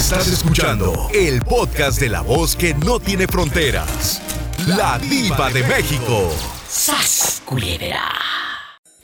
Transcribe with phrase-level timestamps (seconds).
[0.00, 4.18] Estás escuchando el podcast de la voz que no tiene fronteras.
[4.66, 6.30] La diva de México.
[6.66, 8.08] ¡Sas, culebra!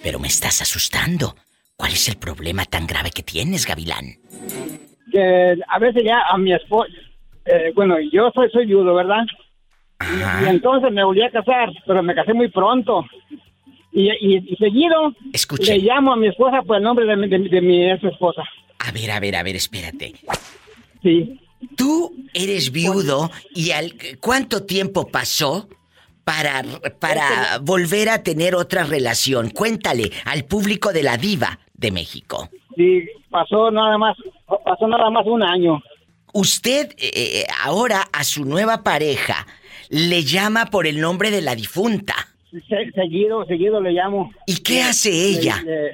[0.03, 1.37] Pero me estás asustando.
[1.77, 4.07] ¿Cuál es el problema tan grave que tienes, Gavilán?
[5.13, 6.89] Que a veces ya a mi esposa,
[7.45, 9.25] eh, bueno, yo soy, soy viudo, ¿verdad?
[9.99, 10.45] Ajá.
[10.45, 13.05] Y entonces me volví a casar, pero me casé muy pronto.
[13.93, 15.77] Y, y- y seguido Escuche.
[15.77, 18.43] le llamo a mi esposa por el nombre de, de, mi- de mi ex esposa.
[18.79, 20.15] A ver, a ver, a ver, espérate.
[21.07, 21.41] Sí.
[21.77, 25.69] Tú eres viudo y al ¿cuánto tiempo pasó
[26.25, 26.63] para
[26.99, 29.51] para volver a tener otra relación?
[29.51, 32.49] Cuéntale al público de la diva de México.
[32.77, 34.17] Sí, pasó nada más,
[34.65, 35.81] pasó nada más un año.
[36.35, 39.47] Usted eh, eh, ahora a su nueva pareja
[39.89, 42.15] le llama por el nombre de la difunta.
[42.51, 44.31] Se- seguido, seguido le llamo.
[44.47, 45.63] ¿Y qué hace ella?
[45.67, 45.93] Eh,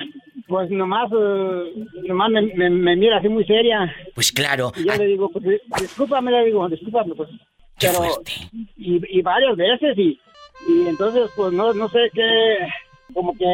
[0.53, 3.91] pues nomás, eh, nomás me, me- me mira así muy seria.
[4.15, 5.45] Pues claro, Y yo ah, le digo, pues
[5.81, 7.31] discúlpame, le digo, discúlpame, pues.
[7.79, 8.33] qué pero- fuerte.
[8.77, 10.21] Y, y varias veces, y,
[10.69, 12.59] y entonces, pues no, no sé qué,
[13.15, 13.45] como que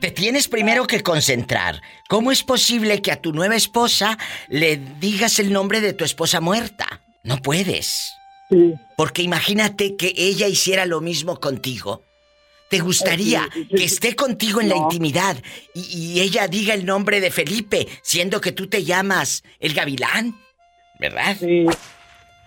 [0.00, 1.80] Te tienes primero que concentrar.
[2.08, 6.40] ¿Cómo es posible que a tu nueva esposa le digas el nombre de tu esposa
[6.40, 6.86] muerta?
[7.24, 8.12] No puedes.
[8.50, 12.02] sí, Porque imagínate que ella hiciera lo mismo contigo.
[12.72, 13.74] ¿Te gustaría Sí, sí, sí.
[13.76, 15.36] que esté contigo en la intimidad
[15.74, 15.80] y,
[16.16, 20.34] y ella diga el nombre de Felipe, siendo que tú te llamas el Gavilán?
[20.98, 21.36] ¿Verdad?
[21.38, 21.64] sí.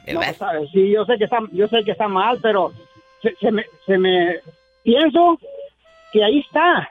[0.07, 0.35] No, ¿Verdad?
[0.37, 2.73] sabes, sí, yo sé que está, yo sé que está mal, pero
[3.21, 4.39] se, se me, se me
[4.83, 5.37] pienso
[6.13, 6.87] que ahí está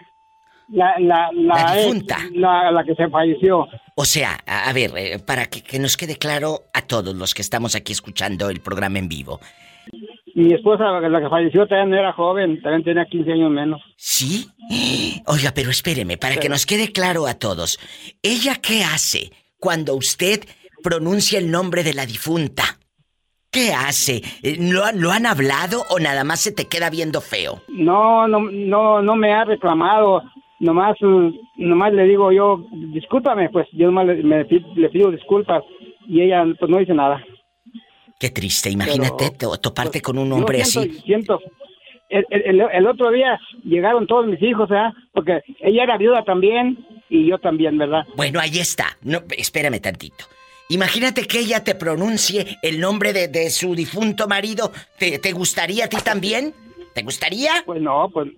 [0.68, 2.18] la, la, la, La ex, difunta.
[2.34, 3.68] la, la que se falleció.
[3.96, 7.34] O sea, a, a ver, eh, para que, que nos quede claro a todos los
[7.34, 9.40] que estamos aquí escuchando el programa en vivo.
[10.34, 13.80] Mi esposa, la que falleció, también no era joven, también tenía 15 años menos.
[13.96, 14.46] ¿Sí?
[15.26, 17.78] Oiga, pero espéreme, para que nos quede claro a todos.
[18.22, 20.40] ¿Ella qué hace cuando usted
[20.82, 22.64] pronuncia el nombre de la difunta?
[23.52, 24.22] ¿Qué hace?
[24.42, 27.62] Eh, ¿Lo, han- ¿Lo han hablado o nada más se te queda viendo feo?
[27.68, 30.22] No, no, no, no me ha reclamado.
[30.58, 30.96] Nomás,
[31.56, 35.62] nomás le digo yo, discúlpame, pues yo nomás le, me le pido disculpas
[36.08, 37.22] y ella pues no dice nada.
[38.18, 41.02] Qué triste, imagínate Pero, to- toparte con un yo hombre siento- así.
[41.04, 41.40] Siento.
[42.08, 44.92] El, el- el- el otro día llegaron todos mis hijos, ¿verdad?
[45.12, 48.04] Porque ella era viuda también y yo también, ¿verdad?
[48.16, 48.96] Bueno, ahí está.
[49.02, 50.24] No, espérame tantito.
[50.68, 54.72] Imagínate que ella te pronuncie el nombre de, de su difunto marido.
[54.98, 56.54] ¿Te, te gustaría a ti también?
[56.94, 57.62] ¿Te gustaría?
[57.66, 58.28] Pues no, pues,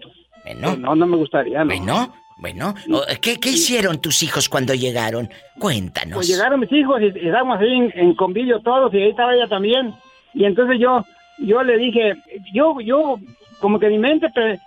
[0.44, 0.60] Bueno.
[0.69, 1.66] pues no, no me gustaría, ¿no?
[1.66, 2.74] Bueno, bueno.
[3.20, 5.28] ¿Qué, qué hicieron tus hijos cuando llegaron?
[5.58, 6.16] Cuéntanos.
[6.16, 8.16] Pues llegaron mis hijos y, y estábamos ahí en, en
[8.62, 9.94] todos y ahí estaba ella también.
[10.34, 11.04] Y entonces yo,
[11.38, 12.14] yo le dije,
[12.52, 13.19] yo, yo,
[13.60, 14.60] como que mi mente, pues,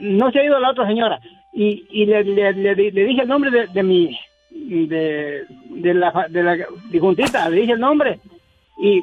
[0.00, 1.18] no se ha ido la otra señora.
[1.52, 4.18] Y, y le, le, le, le dije el nombre de, de mi,
[4.50, 6.56] de, de la, de la
[6.90, 8.20] dijuntita, le dije el nombre.
[8.78, 9.02] Y,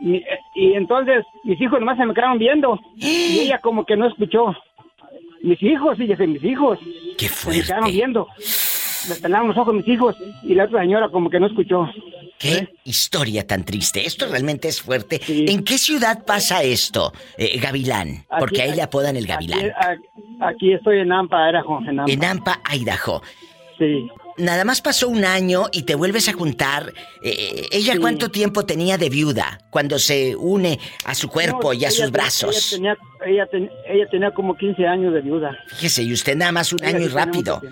[0.00, 0.22] y,
[0.54, 2.78] y entonces mis hijos nomás se me quedaron viendo.
[2.96, 4.54] Y ella como que no escuchó.
[5.44, 6.78] Mis hijos, fíjese, mis hijos.
[7.18, 7.90] ¡Qué Se me fuerte!
[7.92, 8.26] viendo.
[9.08, 11.86] Me pelaron los ojos mis hijos y la otra señora como que no escuchó.
[12.38, 12.68] ¡Qué ¿Eh?
[12.84, 14.06] historia tan triste!
[14.06, 15.20] Esto realmente es fuerte.
[15.22, 15.44] Sí.
[15.48, 18.24] ¿En qué ciudad pasa esto, eh, Gavilán?
[18.38, 19.72] Porque a Aquí- él le apodan el Gavilán.
[20.40, 22.12] aquí estoy en Nampa, Idaho, en Nampa.
[22.12, 23.22] En Nampa, Idaho.
[23.78, 24.08] Sí.
[24.36, 26.92] Nada más pasó un año y te vuelves a juntar.
[27.22, 27.98] Eh, ¿Ella Sí.
[28.00, 31.90] cuánto tiempo tenía de viuda cuando se une a su cuerpo No, y a ella
[31.90, 32.72] sus brazos?
[32.72, 32.96] Ella tenía,
[33.26, 35.56] ella, ten- ella tenía como 15 años de viuda.
[35.68, 37.62] Fíjese, y usted nada más un Ella año y rápido.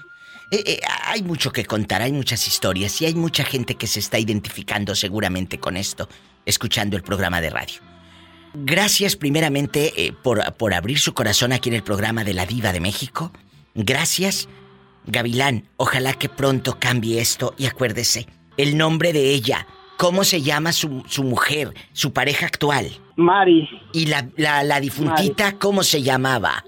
[0.53, 3.99] Eh, eh, hay mucho que contar, hay muchas historias y hay mucha gente que se
[4.01, 6.09] está identificando seguramente con esto,
[6.47, 7.81] escuchando el programa de radio.
[8.55, 12.73] Gracias primeramente eh, por, por abrir su corazón aquí en el programa de la Diva
[12.73, 13.33] de México.
[13.75, 14.47] Gracias,
[15.07, 15.65] Gavilán.
[15.77, 18.27] Ojalá que pronto cambie esto y acuérdese,
[18.57, 19.67] el nombre de ella,
[19.99, 22.87] cómo se llama su, su mujer, su pareja actual.
[23.17, 26.65] Mari, Y la, la, la difuntita, ¿cómo se llamaba?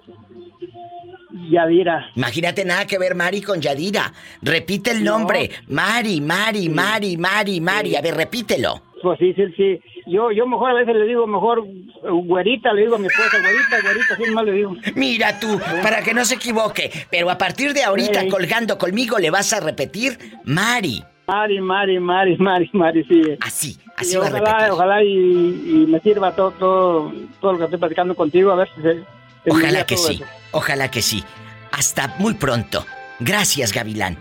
[1.51, 2.11] Yadira.
[2.15, 4.13] Imagínate nada que ver Mari con Yadira.
[4.43, 5.19] Repite el No.
[5.19, 5.51] nombre.
[5.69, 7.97] Mari, Mari, Mari, Mari, Mari.
[7.97, 8.83] A ver, repítelo.
[9.03, 9.81] Pues sí, sí, sí.
[10.07, 13.39] Yo, yo mejor a veces le digo, mejor eh, güerita, le digo a mi esposa,
[13.41, 14.77] güerita, güerita, así más le digo.
[14.95, 16.91] Mira tú, para que no se equivoque.
[17.11, 21.03] Pero a partir de ahorita, colgando conmigo, le vas a repetir Mari.
[21.27, 23.23] Mari, Mari, Mari, Mari, Mari, sí.
[23.41, 24.71] Así, así Y va a ojalá, repetir.
[24.73, 28.69] ojalá y, y me sirva todo, todo, todo lo que estoy platicando contigo, a ver
[28.77, 28.93] si se...
[28.95, 29.01] se
[29.47, 30.25] me Ojalá que sí, eso.
[30.51, 31.25] ojalá que sí.
[31.73, 32.85] Hasta muy pronto.
[33.21, 34.19] Gracias, Gavilán.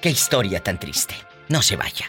[0.00, 1.14] Qué historia tan triste.
[1.48, 2.06] No se vaya.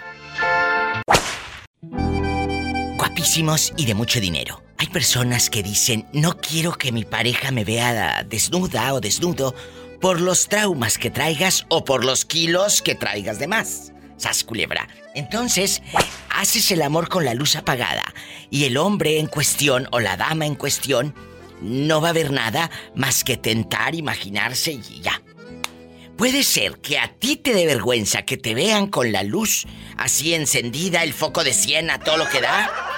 [3.11, 4.63] Guapísimos y de mucho dinero.
[4.77, 9.53] Hay personas que dicen, no quiero que mi pareja me vea desnuda o desnudo
[9.99, 13.91] por los traumas que traigas o por los kilos que traigas de más.
[14.15, 14.87] Sas culebra.
[15.13, 15.81] Entonces,
[16.29, 18.13] haces el amor con la luz apagada
[18.49, 21.13] y el hombre en cuestión o la dama en cuestión
[21.59, 25.21] no va a ver nada más que tentar, imaginarse y ya.
[26.17, 29.65] Puede ser que a ti te dé vergüenza que te vean con la luz
[29.97, 32.90] así encendida, el foco de siena, todo lo que da.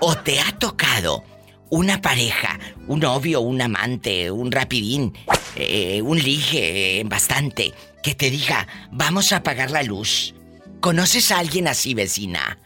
[0.00, 1.24] O te ha tocado
[1.70, 5.12] una pareja, un novio, un amante, un rapidín,
[5.56, 7.72] eh, un lige eh, bastante,
[8.02, 10.34] que te diga, vamos a apagar la luz.
[10.80, 12.58] ¿Conoces a alguien así, vecina?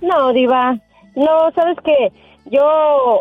[0.00, 0.78] No, diva.
[1.16, 2.12] No, ¿sabes qué?
[2.46, 3.20] Yo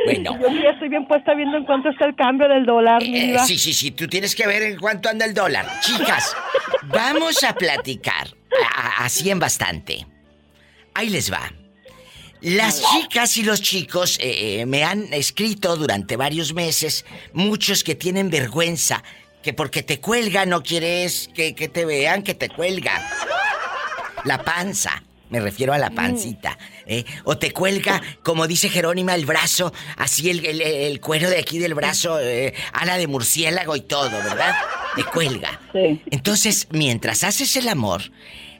[0.06, 0.38] Bueno.
[0.40, 3.58] Yo ya estoy bien puesta viendo en cuánto está el cambio del dólar, eh, Sí,
[3.58, 5.66] sí, sí, tú tienes que ver en cuánto anda el dólar.
[5.82, 6.36] Chicas,
[6.84, 8.28] vamos a platicar
[8.98, 10.06] así en bastante.
[10.94, 11.52] Ahí les va.
[12.42, 17.94] Las chicas y los chicos eh, eh, me han escrito durante varios meses, muchos que
[17.94, 19.04] tienen vergüenza,
[19.44, 23.08] que porque te cuelga no quieres que, que te vean que te cuelga.
[24.24, 25.04] La panza.
[25.32, 25.96] Me refiero a la mm.
[25.96, 26.58] pancita.
[26.86, 27.06] ¿eh?
[27.24, 32.20] O te cuelga, como dice Jerónima, el brazo, así el, cuero de aquí del brazo,
[32.20, 34.54] eh, ala de murciélago y todo, ¿verdad?
[34.96, 35.60] Te cuelga.
[35.72, 36.02] Sí.
[36.12, 38.12] Entonces, mientras haces el amor,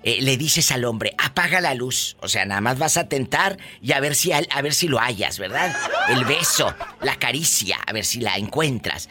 [0.04, 2.16] eh, le dices al hombre, apaga la luz.
[2.22, 4.98] O sea, nada más vas a tentar y a ver si, a ver si lo
[4.98, 5.76] hallas, ¿verdad?
[6.10, 9.10] El beso, la caricia, a ver si la encuentras.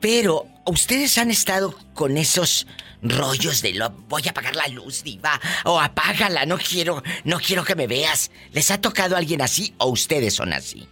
[0.00, 2.68] Pero, ¿ustedes han estado con esos
[3.02, 7.64] rollos de lo voy a apagar la luz, diva, o apágala, no quiero, no quiero
[7.64, 8.30] que me veas.
[8.52, 10.86] ¿Les ha tocado alguien así o ustedes son así?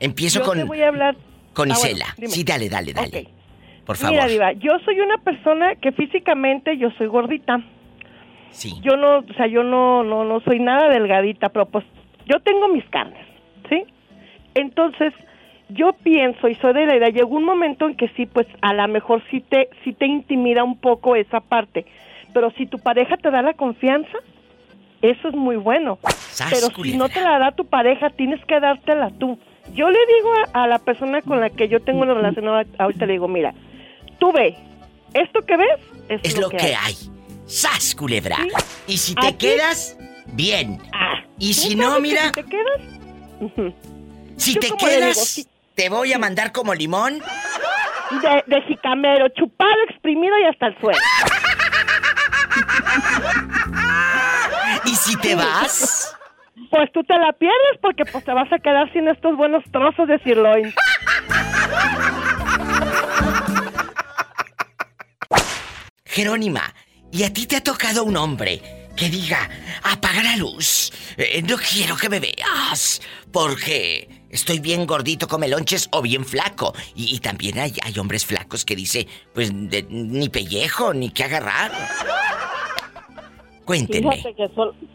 [0.00, 1.16] Empiezo con voy a hablar
[1.52, 2.06] con ah, Isela.
[2.26, 3.28] sí, dale, dale, dale.
[3.86, 4.14] Por favor.
[4.14, 7.62] Mira, diva, yo soy una persona que físicamente yo soy gordita.
[8.50, 8.74] Sí.
[8.82, 11.84] Yo no, o sea, yo no no no soy nada delgadita, pero pues
[12.26, 13.26] yo tengo mis carnes,
[13.68, 13.84] ¿sí?
[14.54, 15.12] Entonces,
[15.68, 18.72] yo pienso y soy de la idea, llegó un momento en que sí, pues a
[18.74, 21.86] lo mejor sí te, sí te intimida un poco esa parte,
[22.32, 24.18] pero si tu pareja te da la confianza,
[25.02, 25.98] eso es muy bueno.
[26.50, 29.38] Pero si no te la da tu pareja, tienes que dártela tú.
[29.74, 33.12] Yo le digo a, la persona con la que yo tengo una relación ahorita, le
[33.12, 33.54] digo, mira,
[34.18, 34.56] tú ve,
[35.14, 36.94] esto que ves es, lo, que, hay.
[37.46, 38.38] ¡Sas, culebra!
[38.86, 39.98] Y si te quedas,
[40.32, 40.78] bien.
[40.92, 42.26] Ah, y si no, mira...
[42.26, 43.74] Si te quedas...
[44.36, 47.20] Si te quedas, te voy a mandar como limón.
[48.22, 50.98] De, de jicamero, chupado, exprimido y hasta el suelo.
[54.84, 56.14] ¿Y si te vas?
[56.70, 60.06] Pues tú te la pierdes porque pues te vas a quedar sin estos buenos trozos
[60.06, 60.72] de sirloin.
[66.04, 66.62] Jerónima,
[67.10, 68.62] ¿y a ti te ha tocado un hombre
[68.96, 69.48] que diga,
[69.82, 73.02] apaga la luz, eh, no quiero que me veas,
[73.32, 76.74] porque estoy bien gordito come lonches o bien flaco.
[76.94, 81.72] Y, también hay, hay, hombres flacos que dice, pues ni pellejo, ni que agarrar.
[83.64, 84.16] Cuéntenme.
[84.16, 84.50] Fíjate que,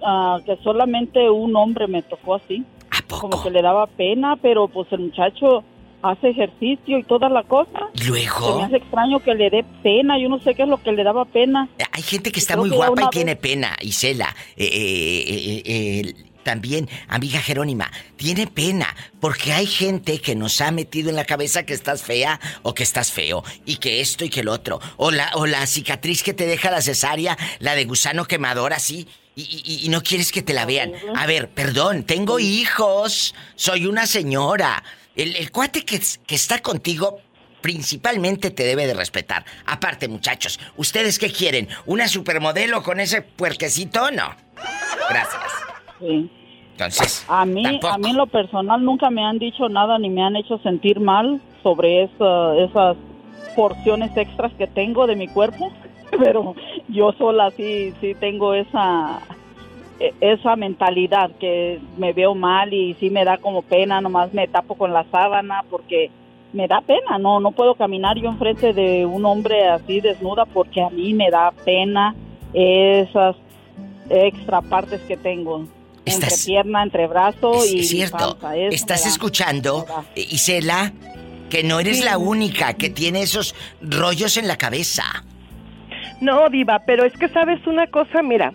[0.05, 2.63] ah, que solamente un hombre me tocó así.
[2.91, 5.63] ¿A como que le daba pena, pero pues el muchacho
[6.01, 7.89] hace ejercicio y toda la cosa.
[8.07, 8.51] Luego.
[8.51, 10.91] Se me hace extraño que le dé pena, yo no sé qué es lo que
[10.91, 11.69] le daba pena.
[11.91, 14.35] Hay gente que está muy guapa y tiene pena, Isela.
[14.55, 21.09] Eh, eh, eh, también, amiga Jerónima, tiene pena porque hay gente que nos ha metido
[21.09, 24.41] en la cabeza que estás fea o que estás feo y que esto y que
[24.41, 24.79] el otro.
[24.97, 29.07] O la, o la cicatriz que te deja la cesárea, la de gusano quemador así.
[29.35, 30.91] Y, no quieres que te la vean.
[31.15, 34.83] A ver, perdón, tengo hijos, soy una señora.
[35.15, 37.21] El, cuate que, que está contigo
[37.61, 39.45] principalmente te debe de respetar.
[39.65, 41.69] Aparte, muchachos, ¿ustedes qué quieren?
[41.85, 44.11] ¿Una supermodelo con ese puerquecito?
[44.11, 44.35] No.
[45.09, 45.78] Gracias.
[45.99, 46.29] Sí.
[46.71, 50.23] Entonces, a mí, a mí en lo personal nunca me han dicho nada ni me
[50.23, 52.95] han hecho sentir mal sobre esas
[53.55, 55.71] porciones extras que tengo de mi cuerpo,
[56.17, 56.55] pero
[56.87, 59.19] yo sola sí, sí tengo esa
[59.99, 64.47] e, esa mentalidad que me veo mal y sí me da como pena, nomás me
[64.47, 66.09] tapo con la sábana porque
[66.53, 70.81] me da pena, no, no puedo caminar yo enfrente de un hombre así desnuda porque
[70.81, 72.15] a mí me da pena
[72.53, 73.35] esas
[74.09, 75.65] extra partes que tengo.
[76.13, 77.79] Entre pierna, entre brazo y.
[77.79, 78.37] Es cierto.
[78.71, 79.85] Estás escuchando,
[80.15, 80.93] Isela,
[81.49, 85.03] que no eres la única que tiene esos rollos en la cabeza.
[86.21, 88.53] No, Diva, pero es que sabes una cosa, mira,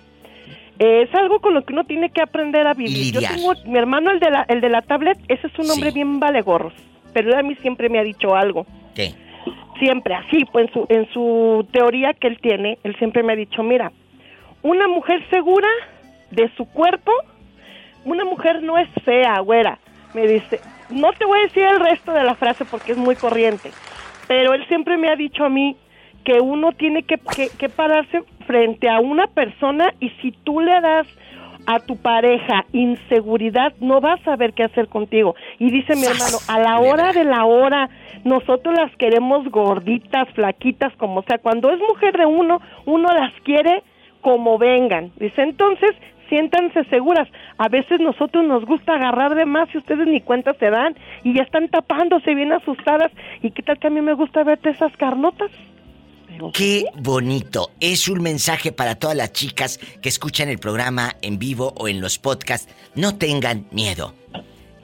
[0.79, 3.15] es algo con lo que uno tiene que aprender a vivir.
[3.15, 5.91] Yo tengo mi hermano, el de la, el de la tablet, ese es un hombre
[5.91, 6.75] bien valegorros,
[7.13, 8.67] pero él a mí siempre me ha dicho algo.
[8.95, 9.15] ¿Qué?
[9.79, 13.37] Siempre, así, pues en su, en su teoría que él tiene, él siempre me ha
[13.37, 13.93] dicho, mira,
[14.63, 15.69] una mujer segura
[16.31, 17.13] de su cuerpo,
[18.05, 19.79] una mujer no es fea, güera.
[20.15, 23.17] Me dice, no te voy a decir el resto de la frase porque es muy
[23.17, 23.71] corriente,
[24.29, 25.77] pero él siempre me ha dicho a mí
[26.25, 27.19] que uno tiene que,
[27.59, 31.07] que, pararse frente a una persona y si tú le das
[31.67, 35.35] a tu pareja inseguridad, no vas a saber qué hacer contigo.
[35.59, 37.89] Y dice mi hermano, a la hora de la hora,
[38.25, 41.39] nosotros las queremos gorditas, flaquitas, como sea.
[41.39, 43.83] Cuando es mujer de uno, uno las quiere
[44.21, 45.13] como vengan.
[45.17, 45.95] Dice, entonces,
[46.29, 47.29] siéntanse seguras.
[47.59, 51.35] A veces nosotros nos gusta agarrar de más y ustedes ni cuenta se dan y
[51.35, 53.13] ya están tapándose bien asustadas.
[53.43, 55.51] ¿Y qué tal que a mí me gusta verte esas carnotas?
[56.53, 57.71] Qué bonito.
[57.81, 62.01] Es un mensaje para todas las chicas que escuchan el programa en vivo o en
[62.01, 62.73] los podcasts.
[62.97, 64.15] No tengan miedo.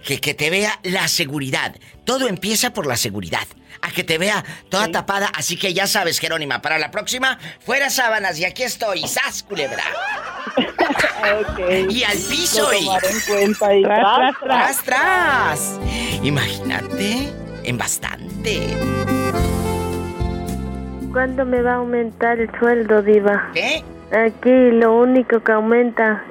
[0.05, 1.77] Que, que te vea la seguridad.
[2.05, 3.47] Todo empieza por la seguridad
[3.83, 5.31] a que te vea toda tapada.
[5.35, 9.85] Así que ya sabes, Jerónima, para la próxima, fuera sábanas y aquí estoy, ¡sas, culebra!
[11.91, 12.89] Y al piso y...
[13.83, 15.81] tras, tras, tras.
[16.23, 17.29] Imagínate,
[17.63, 18.77] en bastante.
[21.13, 23.51] ¿Cuándo me va a aumentar el sueldo, Diva?
[23.53, 23.85] ¿Qué?
[24.13, 26.25] Aquí lo único que aumenta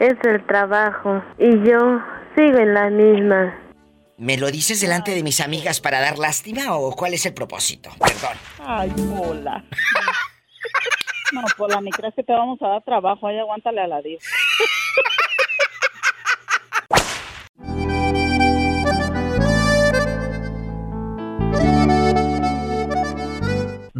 [0.00, 1.22] es el trabajo.
[1.38, 2.02] Y yo
[2.34, 3.58] sigo en la misma.
[4.18, 7.90] ¿Me lo dices delante de mis amigas para dar lástima o cuál es el propósito?
[7.98, 8.36] Perdón.
[8.60, 9.64] Ay, hola.
[11.32, 13.26] No, Pola, ni crees que te vamos a dar trabajo.
[13.26, 14.22] Ahí aguántale a la 10.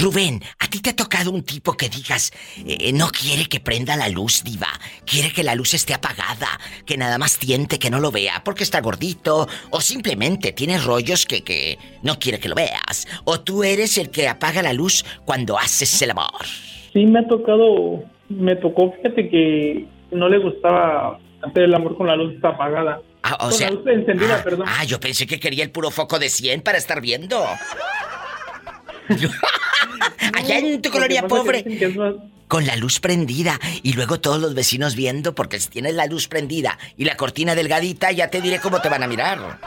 [0.02, 2.32] Rubén, ¿a ti te ha tocado un tipo que digas,
[2.66, 4.66] eh, no quiere que prenda la luz, diva?
[5.06, 6.48] Quiere que la luz esté apagada,
[6.84, 11.24] que nada más tiente, que no lo vea porque está gordito, o simplemente tiene rollos
[11.24, 15.04] que, que no quiere que lo veas, o tú eres el que apaga la luz
[15.24, 16.46] cuando haces el amor.
[16.92, 22.08] Sí, me ha tocado, me tocó, fíjate que no le gustaba hacer el amor con
[22.08, 23.00] la luz apagada.
[23.22, 24.66] Ah, o sea, la luz encendida, ah, perdón.
[24.68, 27.40] Ah, yo pensé que quería el puro foco de 100 para estar viendo.
[30.34, 31.64] Allá en tu colonia pobre.
[32.48, 36.28] Con la luz prendida y luego todos los vecinos viendo porque si tienes la luz
[36.28, 39.58] prendida y la cortina delgadita ya te diré cómo te van a mirar.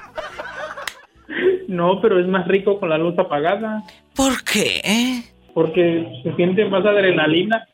[1.68, 3.84] No, pero es más rico con la luz apagada.
[4.14, 5.24] ¿Por qué?
[5.54, 7.68] Porque se siente más adrenalina.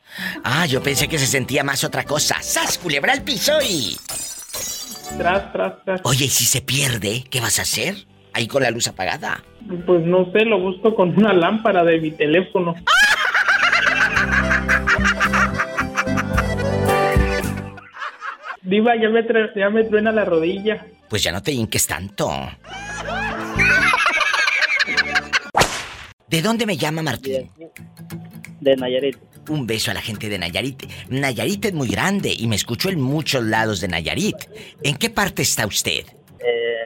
[0.44, 2.36] Ah, yo pensé que se sentía más otra cosa.
[2.40, 3.96] ¡Sas, culebra al piso y...
[5.18, 6.00] Tras, tras, tras.
[6.04, 7.24] Oye, ¿y si se pierde?
[7.28, 8.06] ¿Qué vas a hacer?
[8.34, 9.42] Ahí con la luz apagada.
[9.86, 12.74] Pues no sé, lo busco con una lámpara de mi teléfono.
[18.62, 20.86] Diva, ya me, ya me truena la rodilla.
[21.08, 22.30] Pues ya no te hinques tanto.
[26.28, 27.50] ¿De dónde me llama Martín?
[28.60, 29.18] De Nayarit.
[29.50, 30.84] Un beso a la gente de Nayarit.
[31.10, 34.36] Nayarit es muy grande y me escucho en muchos lados de Nayarit.
[34.82, 36.06] ¿En qué parte está usted?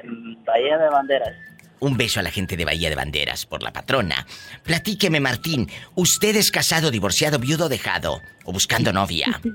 [0.03, 0.06] En
[0.47, 1.35] Bahía de Banderas.
[1.79, 4.27] Un beso a la gente de Bahía de Banderas por la patrona.
[4.63, 5.69] Platíqueme, Martín.
[5.95, 9.41] ¿Usted es casado, divorciado, viudo, dejado o buscando novia?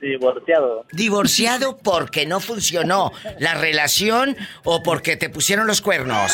[0.00, 0.86] Divorciado.
[0.92, 6.32] Divorciado porque no funcionó la relación o porque te pusieron los cuernos.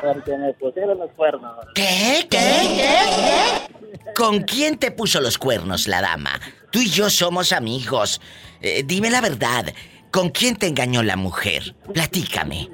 [0.00, 1.66] Porque me pusieron los cuernos.
[1.74, 2.26] ¿Qué?
[2.30, 2.38] ¿Qué?
[2.76, 4.12] ¿Qué?
[4.14, 6.38] ¿Con quién te puso los cuernos la dama?
[6.70, 8.20] Tú y yo somos amigos.
[8.60, 9.72] Eh, dime la verdad.
[10.14, 11.74] ¿Con quién te engañó la mujer?
[11.92, 12.68] Platícame.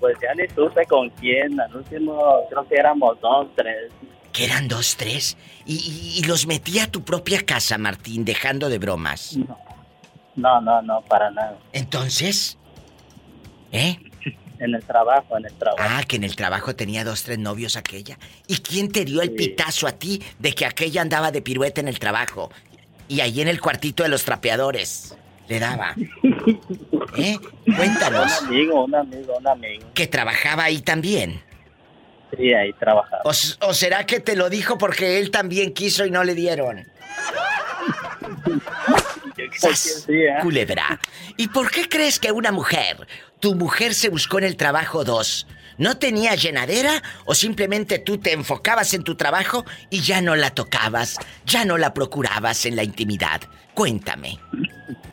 [0.00, 1.60] Pues ya ni supe con quién.
[1.60, 3.92] Al último creo que éramos dos, tres.
[4.32, 5.36] Que eran dos, tres.
[5.64, 9.36] Y, y- y los metí a tu propia casa, Martín, dejando de bromas.
[10.34, 11.56] No, no, no, para nada.
[11.72, 12.58] Entonces,
[13.70, 13.96] ¿eh?
[14.58, 15.88] En el trabajo, en el trabajo.
[15.88, 18.18] Ah, que en el trabajo tenía dos, tres novios aquella.
[18.48, 19.36] ¿Y quién te dio el Sí.
[19.36, 22.50] pitazo a ti de que aquella andaba de pirueta en el trabajo?
[23.06, 25.16] Y ahí en el cuartito de los trapeadores.
[25.48, 25.94] Le daba.
[27.16, 27.38] ¿Eh?
[27.76, 28.42] Cuéntanos.
[28.42, 29.86] Un amigo, un amigo, un amigo.
[29.94, 31.42] ¿Que trabajaba ahí también?
[32.36, 33.22] Sí, ahí trabajaba.
[33.24, 33.32] ¿O,
[33.74, 36.86] será que te lo dijo porque él también quiso y no le dieron?
[39.56, 40.04] ¡Sas!
[40.06, 40.36] sí, ¿eh?
[40.42, 41.00] Culebra.
[41.36, 43.06] ¿Y por qué crees que una mujer,
[43.40, 45.46] tu mujer se buscó en el trabajo dos?
[45.78, 50.50] ¿No tenía llenadera o simplemente tú te enfocabas en tu trabajo y ya no la
[50.50, 53.42] tocabas, ya no la procurabas en la intimidad?
[53.74, 54.40] Cuéntame.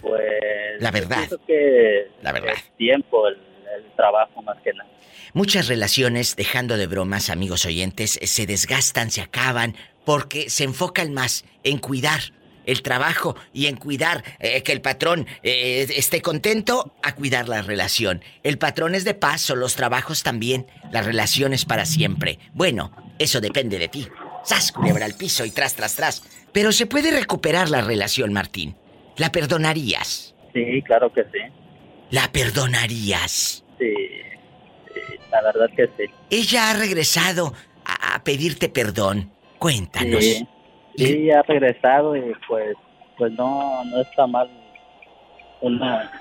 [0.05, 0.81] Pues.
[0.81, 1.27] La verdad.
[1.47, 2.11] Que.
[2.21, 2.53] La verdad.
[2.53, 4.89] El tiempo, el, el trabajo más que nada.
[5.33, 11.43] Muchas relaciones, dejando de bromas, amigos oyentes, se desgastan, se acaban, porque se enfocan más
[11.63, 12.21] en cuidar
[12.65, 17.61] el trabajo y en cuidar eh, que el patrón eh, esté contento a cuidar la
[17.61, 18.23] relación.
[18.43, 22.39] El patrón es de paso, los trabajos también, la relación es para siempre.
[22.53, 24.07] Bueno, eso depende de ti.
[24.43, 26.23] Sas, culebra al piso y tras, tras, tras.
[26.51, 28.75] Pero se puede recuperar la relación, Martín.
[29.17, 30.35] ¿La perdonarías?
[30.53, 31.39] Sí, claro que sí.
[32.11, 33.63] ¿La perdonarías?
[33.79, 33.93] Sí,
[34.93, 36.11] sí, la verdad que sí.
[36.29, 37.53] Ella ha regresado
[37.83, 39.31] a, a pedirte perdón.
[39.59, 40.23] Cuéntanos.
[40.23, 40.47] Sí,
[40.97, 42.75] sí, ha regresado y pues,
[43.17, 44.49] pues no, no está mal
[45.61, 46.11] una,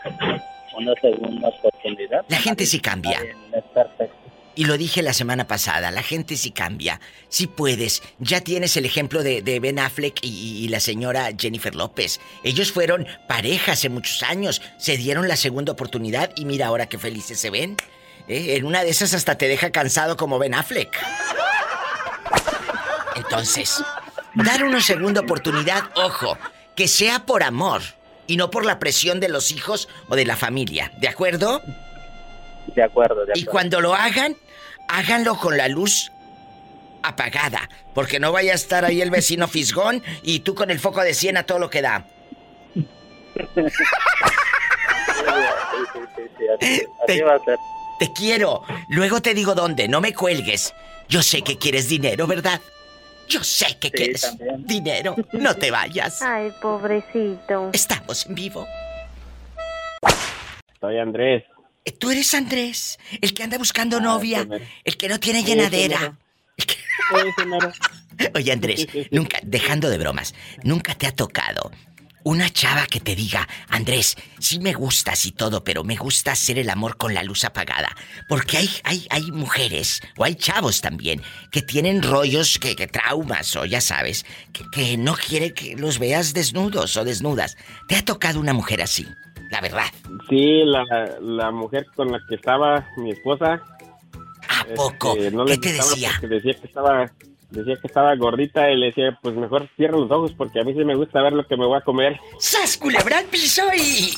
[0.77, 2.25] una segunda oportunidad.
[2.29, 3.21] La gente sí cambia.
[3.53, 4.24] Es perfecto.
[4.57, 7.01] Y lo dije la semana pasada, la gente sí cambia.
[7.29, 8.03] Sí puedes.
[8.19, 12.21] Ya tienes el ejemplo de, de Ben Affleck y, y la señora Jennifer López.
[12.45, 16.99] Ellos fueron pareja hace muchos años, se dieron la segunda oportunidad y mira ahora qué
[16.99, 17.77] felices se ven.
[18.29, 18.57] ¿Eh?
[18.57, 20.97] En una de esas hasta te deja cansado como Ben Affleck.
[23.17, 23.83] Entonces,
[24.35, 26.39] dar una segunda oportunidad, ojo,
[26.75, 27.83] que sea por amor
[28.27, 30.93] y no por la presión de los hijos o de la familia.
[30.99, 31.61] ¿De acuerdo?
[32.75, 33.41] De acuerdo, de acuerdo.
[33.41, 34.37] Y cuando lo hagan,
[34.89, 36.11] háganlo con la luz
[37.03, 41.03] apagada, porque no vaya a estar ahí el vecino fisgón y tú con el foco
[41.03, 42.07] de 100 a todo lo que da.
[47.99, 48.63] Te- quiero.
[48.89, 50.75] Luego te digo dónde, no me cuelgues.
[51.09, 52.61] Yo sé que quieres dinero, ¿verdad?
[53.29, 54.67] Yo sé que quieres también.
[54.67, 55.15] dinero.
[55.33, 56.21] No te vayas.
[56.23, 57.71] Ay, pobrecito.
[57.73, 58.67] Estamos en vivo.
[60.81, 61.45] Soy Andrés.
[61.99, 64.49] Tú eres Andrés, el que anda buscando Ah, novia,
[64.85, 66.19] el que no tiene Sí, llenadera.
[68.35, 71.71] Oye, Andrés, nunca, dejando de bromas, nunca te ha tocado
[72.25, 76.59] una chava que te diga, Andrés, sí me gustas y todo, pero me gusta hacer
[76.59, 77.95] el amor con la luz apagada.
[78.29, 83.55] Porque hay, hay, hay mujeres, o hay chavos también, que tienen rollos, que, que traumas,
[83.57, 87.57] o ya sabes, que, que no quiere que los veas desnudos o desnudas.
[87.89, 89.07] ¿Te ha tocado una mujer así?
[89.55, 89.85] La verdad.
[90.29, 90.83] Sí, la,
[91.21, 93.63] la mujer con la que estaba mi esposa.
[94.49, 95.15] ¿A este, poco?
[95.31, 96.11] no ¿Qué le te decía?
[96.23, 97.09] Decía que estaba
[97.51, 100.75] decía que estaba gordita y le decía, pues mejor cierra los ojos porque a mí
[100.75, 102.19] sí me gusta ver lo que me voy a comer.
[102.41, 104.13] ¡Sas, culebra al piso y...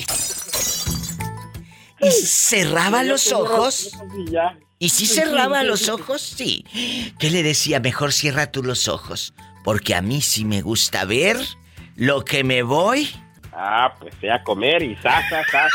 [2.01, 3.91] Y cerraba los ojos.
[4.19, 4.59] Y ya.
[4.79, 6.23] ¿Y si cerraba los ojos?
[6.23, 6.65] Sí.
[7.19, 7.79] ¿Qué le decía?
[7.79, 9.35] Mejor cierra tú los ojos.
[9.65, 11.37] Porque a mí sí me gusta ver
[11.95, 13.11] lo que me voy.
[13.59, 15.69] Ah, pues sea comer y sasa, sasa.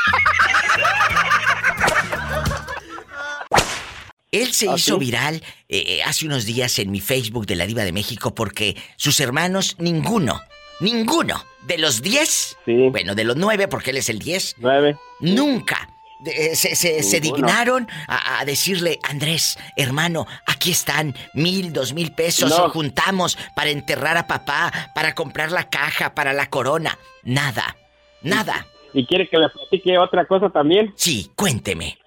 [4.32, 7.66] Él se ¿Ah, hizo viral eh, eh, hace unos días en mi Facebook de la
[7.66, 10.40] Diva de México porque sus hermanos, ninguno,
[10.80, 12.90] ninguno de los 10, Sí.
[12.92, 14.96] bueno, de los 9 porque él es el 10, Nueve.
[15.20, 15.90] Nunca
[16.24, 22.12] de- eh, se, se- dignaron a, a decirle, Andrés, hermano, aquí están mil, dos mil
[22.14, 22.66] pesos, No.
[22.66, 26.98] o juntamos para enterrar a papá, para comprar la caja, para la corona.
[27.24, 27.76] Nada,
[28.22, 28.66] nada.
[28.94, 30.94] ¿Y quiere que le platique otra cosa también?
[30.96, 31.98] Sí, cuénteme.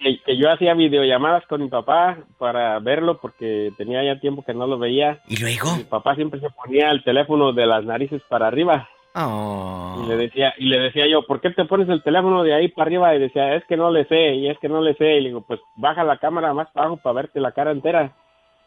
[0.00, 4.54] Que, que yo hacía videollamadas con mi papá para verlo porque tenía ya tiempo que
[4.54, 5.20] no lo veía.
[5.26, 5.74] ¿Y luego?
[5.76, 8.88] Mi papá siempre se ponía el teléfono de las narices para arriba.
[9.20, 10.00] Oh.
[10.04, 12.68] Y le decía, y le decía yo, ¿por qué te pones el teléfono de ahí
[12.68, 13.14] para arriba?
[13.16, 15.16] Y decía, es que no le sé, y es que no le sé.
[15.16, 18.12] Y le digo, pues baja la cámara más para abajo para verte la cara entera.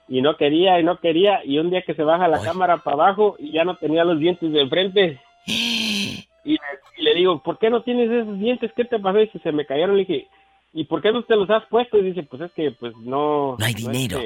[0.10, 2.96] y no quería y no quería y un día que se baja la cámara para
[2.96, 5.20] abajo y ya no tenía los dientes de frente.
[6.44, 6.58] Y,
[6.98, 8.72] le digo, ¿por qué no tienes esos dientes?
[8.76, 9.20] ¿Qué te pasó?
[9.20, 9.96] Y se me cayeron.
[9.96, 10.28] Le dije,
[10.74, 12.00] ¿y por qué no te los has puesto?
[12.00, 13.58] Y dice, pues es que pues no...
[13.60, 14.20] No hay dinero.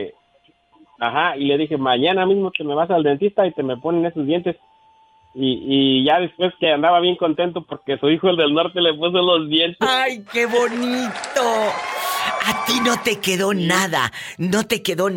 [0.97, 4.05] Ajá, y le dije, mañana mismo que me vas al dentista y te me ponen
[4.05, 4.55] esos dientes.
[5.38, 8.93] Y, y, ya después que andaba bien contento porque su hijo el del norte le
[8.93, 9.78] puso los dientes.
[9.82, 11.41] ¡Ay, qué bonito!
[12.48, 15.10] A ti no te quedó nada, no te quedó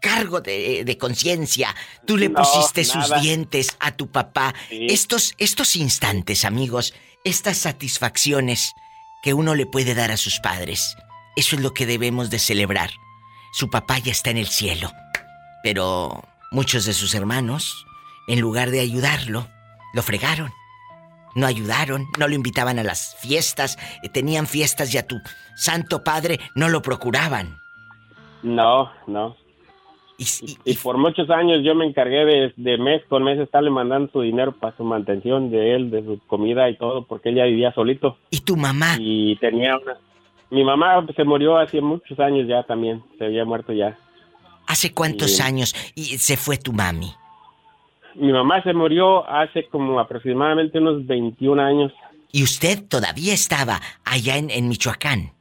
[0.00, 1.74] cargo de, conciencia.
[2.06, 4.54] Tú le pusiste sus dientes a tu papá.
[4.70, 8.74] Estos, estos instantes, amigos, estas satisfacciones
[9.22, 10.96] que uno le puede dar a sus padres,
[11.36, 12.90] eso es lo que debemos de celebrar.
[13.52, 14.90] Su papá ya está en el cielo,
[15.62, 17.86] pero muchos de sus hermanos,
[18.26, 19.48] en lugar de ayudarlo,
[19.92, 20.50] lo fregaron.
[21.34, 25.16] No ayudaron, no lo invitaban a las fiestas, eh, tenían fiestas y a tu
[25.56, 27.56] santo padre no lo procuraban.
[28.42, 29.36] No, no.
[30.64, 34.52] Y, por muchos años yo me encargué de, mes con mes estarle mandando su dinero
[34.52, 38.18] para su mantención de él, de su comida y todo, porque él ya vivía solito.
[38.30, 38.96] ¿Y tu mamá?
[39.00, 39.96] Y tenía una...
[40.50, 43.98] Mi mamá se murió hace muchos años ya también, se había muerto ya.
[44.66, 47.10] ¿Hace cuántos años y se fue tu mami?
[48.14, 51.92] Mi mamá se murió hace como aproximadamente unos 21 años.
[52.30, 55.32] ¿Y usted todavía estaba allá en, Michoacán?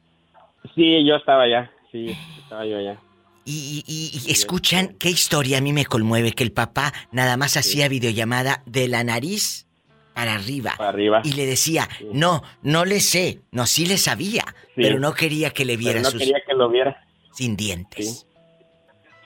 [0.75, 1.71] Sí, yo estaba allá.
[1.91, 2.97] Sí, estaba yo allá.
[3.43, 8.62] Y, escuchan qué historia a mí me conmueve, que el papá nada más hacía videollamada
[8.65, 9.67] de la nariz
[10.13, 10.73] para arriba.
[10.77, 11.21] Para arriba.
[11.23, 14.43] Y le decía, no, no le sé, no, sí le sabía,
[14.75, 17.03] pero no quería que le viera no quería que lo viera.
[17.31, 18.27] Sin dientes.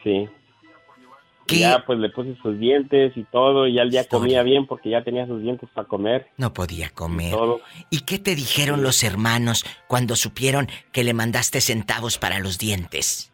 [0.03, 0.29] Sí.
[1.47, 5.03] Ya pues le puse sus dientes y todo, y ya ya comía bien porque ya
[5.03, 6.27] tenía sus dientes para comer.
[6.37, 7.35] No podía comer.
[7.91, 13.31] Y, qué te dijeron los hermanos cuando supieron que le mandaste centavos para los dientes?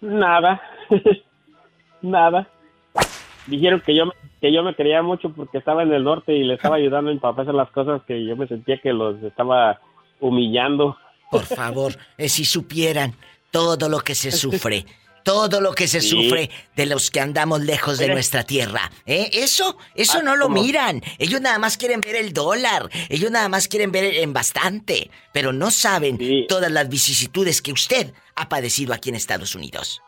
[0.00, 0.60] Nada.
[2.02, 2.48] Nada.
[3.46, 4.04] Dijeron que yo
[4.40, 7.14] que yo me quería mucho porque estaba en el norte y le estaba ayudando a
[7.14, 9.80] mi papá a hacer las cosas que yo me sentía que los estaba
[10.20, 10.98] humillando.
[11.30, 13.14] Por favor, eh, si supieran
[13.50, 14.84] todo lo que se sufre
[15.24, 18.90] todo lo que se sufre de los que andamos lejos de nuestra tierra.
[19.06, 19.30] ¿eh?
[19.32, 21.00] Eso, eso ah, no lo miran.
[21.18, 22.90] Ellos nada más quieren ver el dólar.
[23.08, 25.10] Ellos nada más quieren ver en bastante.
[25.32, 30.02] Pero no saben todas las vicisitudes que usted ha padecido aquí en Estados Unidos.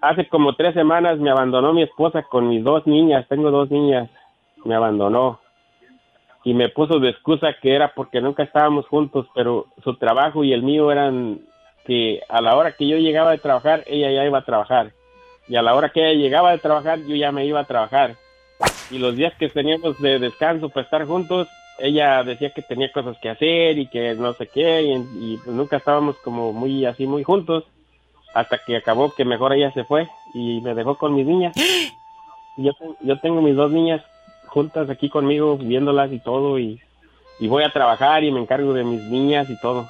[0.00, 3.26] Hace como tres semanas me abandonó mi esposa con mis dos niñas.
[3.28, 4.08] Tengo dos niñas.
[4.64, 5.40] Me abandonó.
[6.42, 10.52] Y me puso de excusa que era porque nunca estábamos juntos, pero su trabajo y
[10.52, 11.40] el mío eran
[11.84, 14.92] que a la hora que yo llegaba de trabajar, ella ya iba a trabajar.
[15.48, 18.16] Y a la hora que ella llegaba de trabajar, yo ya me iba a trabajar.
[18.90, 23.16] Y los días que teníamos de descanso para estar juntos, ella decía que tenía cosas
[23.18, 27.24] que hacer y que no sé qué, y, pues nunca estábamos como muy así, muy
[27.24, 27.64] juntos,
[28.34, 31.54] hasta que acabó que mejor ella se fue y me dejó con mis niñas.
[32.58, 34.02] Yo, yo tengo mis dos niñas
[34.44, 36.82] juntas aquí conmigo, viéndolas y todo, y
[37.38, 39.88] y voy a trabajar y me encargo de mis niñas y todo.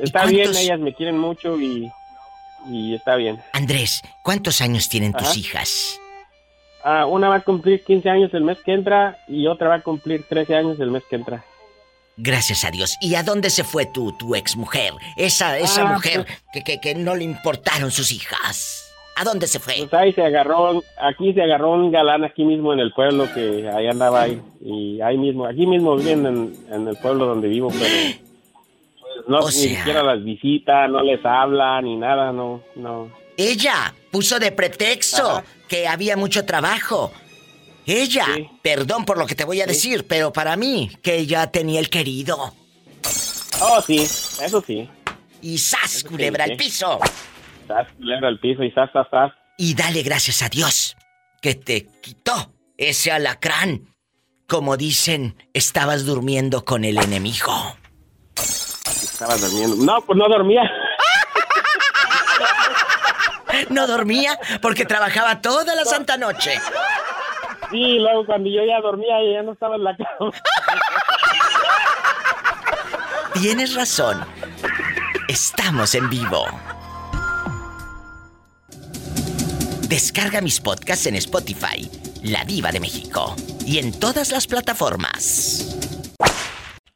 [0.00, 1.90] Está, bien, ellas me quieren mucho y,
[2.68, 3.40] y, está bien.
[3.52, 5.98] Andrés, ¿cuántos años tienen tus hijas?
[6.84, 9.82] Ah, una va a cumplir 15 años el mes que entra y otra va a
[9.82, 11.44] cumplir 13 años el mes que entra.
[12.16, 12.96] Gracias a Dios.
[13.00, 14.92] ¿Y a dónde se fue tu, tu ex mujer?
[15.16, 18.91] Esa, esa ah, mujer pues que, que, que no le importaron sus hijas.
[19.14, 19.74] ¿A dónde se fue?
[19.78, 23.68] Pues ahí se agarró, aquí se agarró un galán aquí mismo en el pueblo que
[23.68, 24.40] ahí andaba ahí.
[24.64, 26.26] Y ahí mismo, aquí mismo viven
[26.70, 31.80] en, el pueblo donde vivo, pero pues, no ni siquiera las visita, no les habla
[31.82, 33.10] ni nada, no, no.
[33.36, 37.12] Ella puso de pretexto que había mucho trabajo.
[37.84, 38.26] Ella,
[38.62, 41.90] perdón por lo que te voy a decir, pero para mí, que ella tenía el
[41.90, 42.54] querido.
[43.60, 44.88] Oh, sí, eso sí.
[45.42, 46.98] Y sas, culebra al piso
[47.70, 48.72] al piso y
[49.58, 50.96] Y dale gracias a Dios
[51.40, 53.88] que te quitó ese alacrán.
[54.46, 57.76] Como dicen, estabas durmiendo con el enemigo.
[58.36, 59.76] Estabas durmiendo.
[59.84, 60.62] No, pues no dormía.
[63.68, 66.58] No dormía porque trabajaba toda la santa noche.
[67.70, 70.32] Sí, luego cuando yo ya dormía ya no estaba en la cama.
[73.34, 74.24] Tienes razón.
[75.28, 76.46] Estamos en vivo.
[79.92, 81.86] Descarga mis podcasts en Spotify,
[82.22, 85.76] La Diva de México, y en todas las plataformas.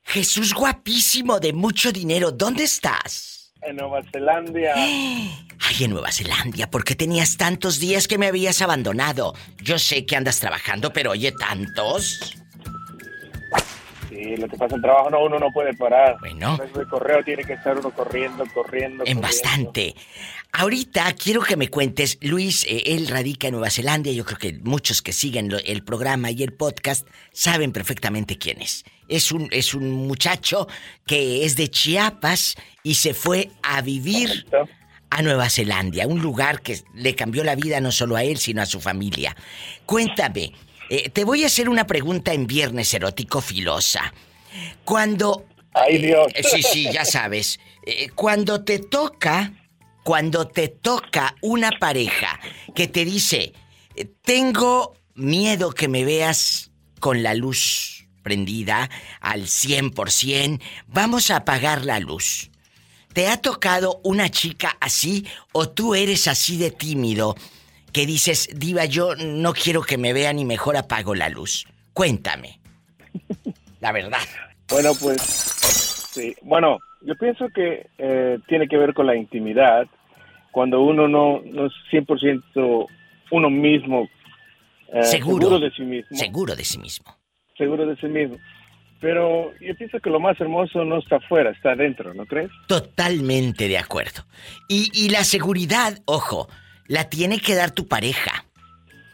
[0.03, 3.53] Jesús guapísimo de mucho dinero, ¿dónde estás?
[3.61, 4.73] En Nueva Zelanda.
[4.75, 9.35] Ay, en Nueva Zelanda, ¿por qué tenías tantos días que me habías abandonado?
[9.63, 12.19] Yo sé que andas trabajando, pero oye, ¿tantos?
[14.27, 16.17] Sí, lo que pasa en el trabajo no, uno no puede parar.
[16.21, 16.59] Bueno.
[16.75, 19.05] El correo tiene que estar uno corriendo, corriendo.
[19.05, 19.21] En corriendo.
[19.23, 19.95] bastante.
[20.53, 24.53] Ahorita quiero que me cuentes, Luis, eh, él radica en Nueva Zelanda, yo creo que
[24.63, 28.85] muchos que siguen lo- el programa y el podcast saben perfectamente quién es.
[29.09, 30.67] Es un, es un muchacho
[31.07, 34.47] que es de Chiapas y se fue a vivir
[35.11, 38.63] a Nueva Zelanda, un lugar que le cambió la vida no solo a él, sino
[38.63, 39.37] a su familia.
[39.85, 40.53] Cuéntame,
[40.89, 44.13] eh, te voy a hacer una pregunta en Viernes Erótico Filosa.
[44.85, 45.47] Cuando...
[45.75, 46.29] Ay, Dios.
[46.35, 47.61] Eh, sí, sí, ya sabes.
[47.83, 49.53] Eh, cuando te toca,
[50.03, 52.41] cuando te toca una pareja
[52.75, 53.53] que te dice,
[53.95, 56.71] eh, tengo miedo que me veas
[57.01, 62.51] con la luz prendida al 100%, vamos a apagar la luz.
[63.13, 67.37] ¿Te ha tocado una chica así o tú eres así de tímido
[67.97, 71.65] que dices, diva, yo no quiero que me vean y mejor apago la luz?
[71.95, 72.61] Cuéntame.
[73.81, 74.21] La verdad.
[74.69, 76.37] Bueno, pues, sí.
[76.43, 79.87] Bueno, yo pienso que eh, tiene que ver con la intimidad.
[80.53, 82.87] Cuando uno no, no es 100%
[83.31, 84.07] uno mismo,
[84.93, 85.59] eh, Seguro.
[85.59, 86.19] de sí mismo.
[86.19, 87.17] Seguro de sí mismo.
[87.57, 88.37] Seguro de sí mismo.
[89.01, 92.51] Pero yo pienso que lo más hermoso no está afuera, está adentro, ¿no crees?
[92.67, 94.27] Totalmente de acuerdo.
[94.69, 96.51] Y, y la seguridad, ojo,
[96.89, 98.45] la tiene que dar tu pareja.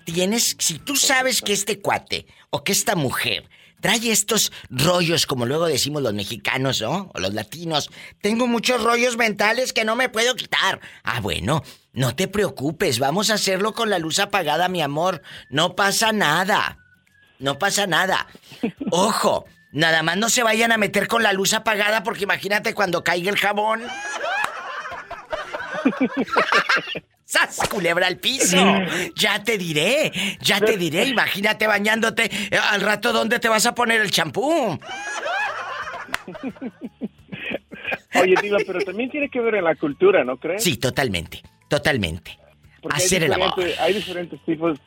[0.05, 3.49] Tienes, si tú sabes que este cuate o que esta mujer
[3.83, 7.11] trae estos rollos, como luego decimos los mexicanos, ¿no?
[7.15, 10.81] O los latinos, tengo muchos rollos mentales que no me puedo quitar.
[11.03, 15.23] Ah, bueno, no te preocupes, vamos a hacerlo con la luz apagada, mi amor.
[15.51, 16.79] No pasa nada.
[17.39, 18.29] No pasa nada.
[18.91, 23.03] Ojo, nada más no se vayan a meter con la luz apagada porque imagínate cuando
[23.03, 23.83] caiga el jabón.
[27.25, 28.57] ¡Sas, culebra al piso!
[29.17, 31.05] Ya te diré, ya te diré.
[31.07, 32.25] Imagínate bañándote.
[32.51, 34.79] eh, Al rato, ¿dónde te vas a poner el champú?
[38.15, 40.63] Oye, Diva, pero también tiene que ver en la cultura, ¿no crees?
[40.63, 42.39] Sí, totalmente, totalmente.
[42.81, 43.55] Porque Hacer el amor.
[43.81, 44.79] Hay diferentes tipos,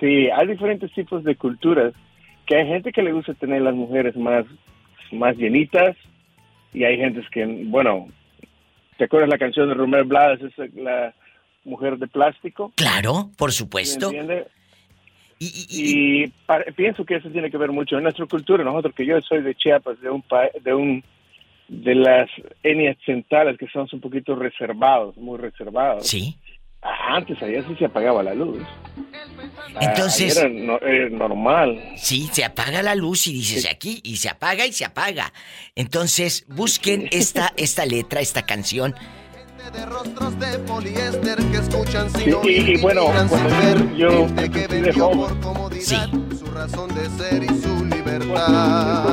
[0.00, 1.92] sí, hay diferentes tipos de culturas
[2.46, 4.44] que hay gente que le gusta tener las mujeres más,
[5.12, 5.96] más llenitas
[6.72, 8.08] y hay gente que, bueno,
[8.98, 11.14] ¿te acuerdas la canción de Romero Blas, esa, la
[11.66, 12.72] mujer de plástico?
[12.76, 14.10] Claro, por ¿Me supuesto.
[15.38, 18.64] Y, pa- pienso que eso tiene que ver mucho en nuestra cultura.
[18.64, 21.04] Nosotros, que yo soy de Chiapas, de un pa- de un
[21.68, 22.30] de las
[22.62, 26.06] etnias centrales que somos un poquito reservados, muy reservados.
[26.06, 26.36] Sí.
[26.80, 28.62] Antes allá sí se apagaba la luz.
[29.74, 31.82] Ah, Entonces- Era, no- era normal.
[31.96, 35.32] Sí, se apaga la luz y dices aquí y se apaga y se apaga.
[35.74, 38.94] Entonces, busquen esta, esta letra, esta canción.
[39.70, 43.48] De poliéster que escuchan Sí, y, y bueno, cuando
[43.96, 47.84] yo, yo gente que de vendió joven, por comodidad su razón de ser y su
[47.84, 49.06] libertad.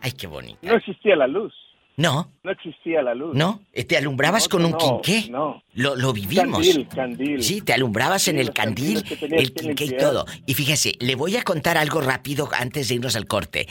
[0.00, 0.58] Ay, qué bonito.
[0.62, 1.52] no existía la luz.
[1.94, 3.34] No, No existía la luz.
[3.36, 5.30] no, te alumbrabas con un no, quinqué.
[5.30, 5.62] No.
[5.74, 6.66] Lo, lo vivimos.
[6.66, 7.42] Candil, candil.
[7.42, 10.24] Sí, te alumbrabas en Sí, el candil, el quinqué y todo.
[10.46, 13.68] Y fíjese, le voy a contar algo rápido antes de irnos al corte.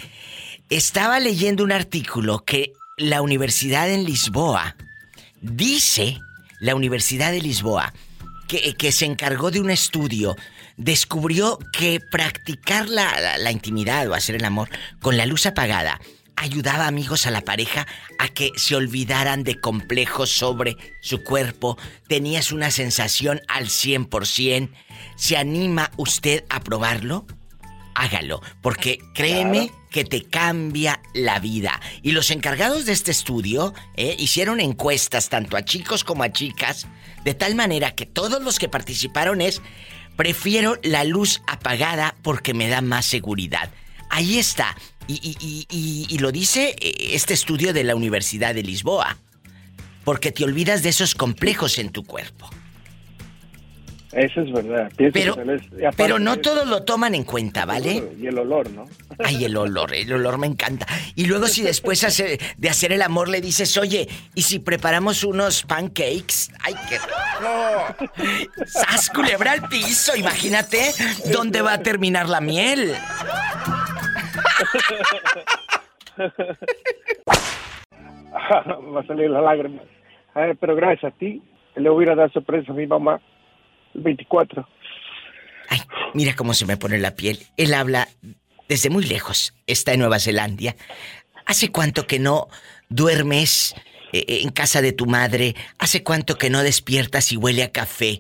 [0.69, 4.76] Estaba leyendo un artículo que la Universidad en Lisboa
[5.42, 6.20] dice,
[6.60, 7.94] la Universidad de Lisboa,
[8.48, 10.36] que, que se encargó de un estudio,
[10.78, 14.70] descubrió que practicar la, la- intimidad o hacer el amor
[15.02, 16.00] con la luz apagada
[16.36, 17.86] ayudaba amigos a la pareja
[18.18, 24.72] a que se olvidaran de complejos sobre su cuerpo, tenías una sensación al 100%.
[25.18, 27.28] ¿Se anima usted a probarlo?
[27.95, 31.80] Hágalo, porque créeme que te cambia la vida.
[32.01, 36.88] Y los encargados de este estudio eh, hicieron encuestas tanto a chicos como a chicas,
[37.25, 39.62] de tal manera que todos los que participaron es,
[40.15, 43.69] prefiero la luz apagada porque me da más seguridad.
[44.10, 44.75] Ahí está.
[45.08, 45.15] Y,
[45.69, 49.17] y- y- lo dice eh, este estudio de la Universidad de Lisboa.
[50.06, 52.49] Porque te olvidas de esos complejos en tu cuerpo.
[54.13, 54.91] Eso es verdad.
[54.97, 55.36] Pienso
[55.95, 58.12] Pero, no es- todos lo toman en cuenta, ¿vale?
[58.19, 58.86] Y el olor, ¿no?
[59.24, 60.86] Ay, el olor, el olor me encanta.
[61.15, 65.24] Y luego si después hace- de hacer el amor le dices, oye, ¿y si preparamos
[65.24, 66.52] unos pancakes?
[66.62, 68.65] Ay, qué rico.
[68.65, 70.15] ¡Sas, culebra al piso!
[70.15, 70.91] Imagínate
[71.32, 72.93] dónde va a terminar la miel.
[78.95, 79.82] Va a salir la lágrima.
[80.34, 81.41] Ay, pero gracias a ti,
[81.76, 83.19] le voy a a dar sorpresa a mi mamá
[83.95, 84.67] el 24.
[86.13, 87.39] Mira cómo se me pone la piel.
[87.56, 88.08] Él habla
[88.67, 89.54] desde muy lejos.
[89.65, 90.75] Está en Nueva Zelanda.
[91.45, 92.47] ¿Hace cuánto que no
[92.89, 93.73] duermes
[94.12, 95.56] eh, en casa de tu madre?
[95.80, 98.19] ¿Hace cuánto que no despiertas y huele a café?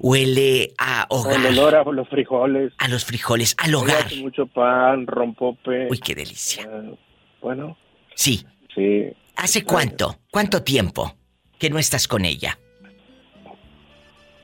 [0.00, 1.40] huele a hogar.
[1.44, 2.72] El olor a los frijoles.
[2.78, 4.06] A los frijoles, al hogar.
[4.06, 5.88] hace mucho pan, rompope.
[5.90, 6.62] Uy, qué delicia.
[6.62, 6.94] Eh,
[7.40, 7.76] bueno,
[8.14, 8.46] Sí.
[8.74, 9.06] sí.
[9.36, 10.20] ¿Hace cuánto?
[10.30, 11.16] ¿Cuánto tiempo
[11.58, 12.58] que no estás con ella?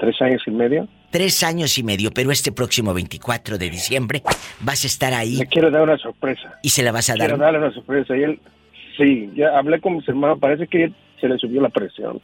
[0.05, 0.87] Tres años y medio.
[1.11, 4.23] Tres años y medio, pero este próximo 24 de diciembre
[4.61, 6.59] vas a estar ahí Le quiero dar una sorpresa.
[6.63, 7.29] y se la vas a dar.
[7.29, 8.15] Quiero darle una sorpresa.
[8.17, 8.39] Y él,
[8.99, 10.39] sí, ya hablé con mis hermanos.
[10.39, 12.21] Parece que se le subió la presión.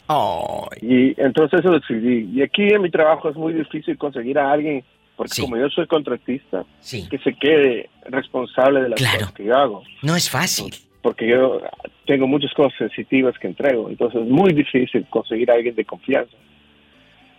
[0.83, 2.29] Y entonces eso decidí.
[2.35, 4.85] Y aquí en mi trabajo es muy difícil conseguir a alguien,
[5.17, 9.83] porque como yo soy contratista, que se quede responsable de las cosas que yo hago.
[10.03, 10.75] No es fácil.
[11.01, 11.63] Porque yo
[12.07, 13.89] tengo muchas cosas sensitivas que entrego.
[13.89, 16.37] Entonces es muy difícil conseguir a alguien de confianza.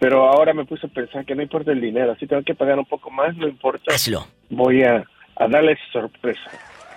[0.01, 2.15] Pero ahora me puse a pensar que no importa el dinero.
[2.19, 3.93] Si tengo que pagar un poco más, no importa.
[3.93, 4.27] Hazlo.
[4.49, 5.03] Voy a,
[5.35, 6.41] a darles sorpresa.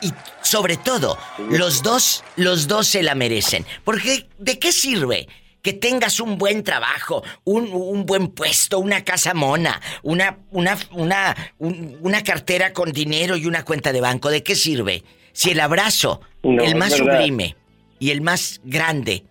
[0.00, 1.18] Y sobre todo,
[1.50, 3.66] los dos, los dos se la merecen.
[3.84, 5.28] Porque ¿de qué sirve
[5.60, 11.36] que tengas un buen trabajo, un, un buen puesto, una casa mona, una, una, una,
[11.58, 14.30] un- una cartera con dinero y una cuenta de banco?
[14.30, 15.02] ¿De qué sirve?
[15.32, 17.54] Si el abrazo, No, el más sublime
[17.98, 19.24] y el más grande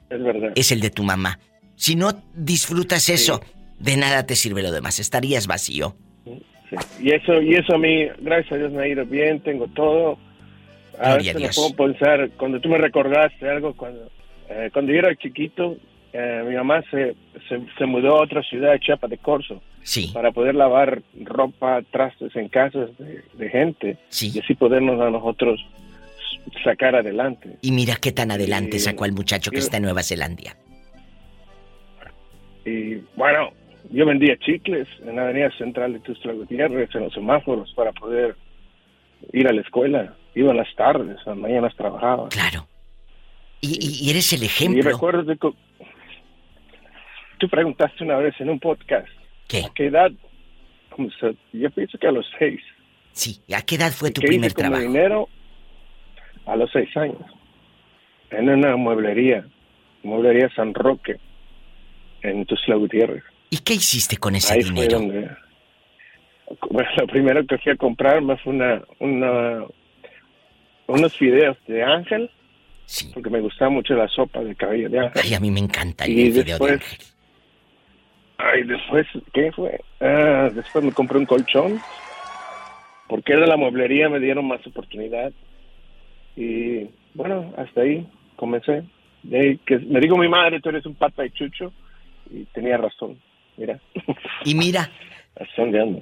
[0.55, 1.39] es el de tu mamá.
[1.75, 3.41] Si no disfrutas eso,
[3.83, 4.99] de nada te sirve lo demás.
[4.99, 5.95] Estarías vacío.
[6.23, 6.75] Sí.
[7.01, 10.17] Y eso, y eso a mí, gracias a Dios, me ha ido bien, tengo todo.
[10.99, 14.09] A Gloria veces puedo pensar, cuando tú me recordaste algo, cuando,
[14.49, 15.75] eh, cuando yo era chiquito,
[16.13, 17.15] eh, mi mamá se,
[17.49, 20.11] se, se mudó a otra ciudad, Chiapa de Corzo, Sí.
[20.13, 25.59] para poder lavar ropa, trastes en casas de, de gente y así podernos a nosotros
[26.63, 27.57] sacar adelante.
[27.61, 28.85] Y mira qué tan adelante Sí.
[28.85, 30.55] sacó al muchacho que está en Nueva Zelanda.
[32.65, 33.49] Y bueno,
[33.93, 38.35] yo vendía chicles en la avenida central de Tuxtla Gutiérrez, en los semáforos, para poder
[39.31, 40.15] ir a la escuela.
[40.35, 42.27] Iba en las tardes, a las mañanas trabajaba.
[42.29, 42.67] Claro.
[43.61, 44.81] Y, y- y eres el Y ejemplo.
[44.83, 45.37] recuerdo que
[47.37, 49.07] tú preguntaste una vez en un podcast.
[49.47, 49.59] ¿Qué?
[49.65, 50.11] ¿A qué edad?
[50.89, 52.61] Como se- Yo pienso que a los seis.
[53.11, 53.41] Sí.
[53.53, 54.87] ¿A qué edad fue tu ¿Qué primer hice como trabajo?
[54.91, 55.29] dinero?
[56.45, 57.21] A los seis años.
[58.31, 59.45] En una mueblería.
[60.03, 61.17] Mueblería San Roque.
[62.21, 63.23] En Tuxtla Gutiérrez.
[63.53, 64.97] ¿Y qué hiciste con ese Ahí fue dinero?
[64.97, 65.29] donde...
[66.71, 69.63] Bueno, lo primero que fui a comprarme fue una, una,
[70.87, 72.31] unos fideos de ángel.
[73.13, 75.21] Porque me gustaba mucho la sopa de cabello de ángel.
[75.23, 76.71] Ay, a mí me encanta el Y video después...
[76.71, 76.99] de Ángel.
[78.39, 79.79] Ay, después, ¿qué fue?
[80.01, 81.79] Ah, después me compré un colchón.
[83.07, 85.31] Porque era la mueblería, me dieron más oportunidad.
[86.35, 88.81] Y bueno, hasta ahí comencé.
[89.21, 91.71] De que me dijo mi madre, tú eres un pata de chucho.
[92.31, 93.19] Y tenía razón.
[93.57, 93.79] Mira,
[94.45, 94.89] Y mira.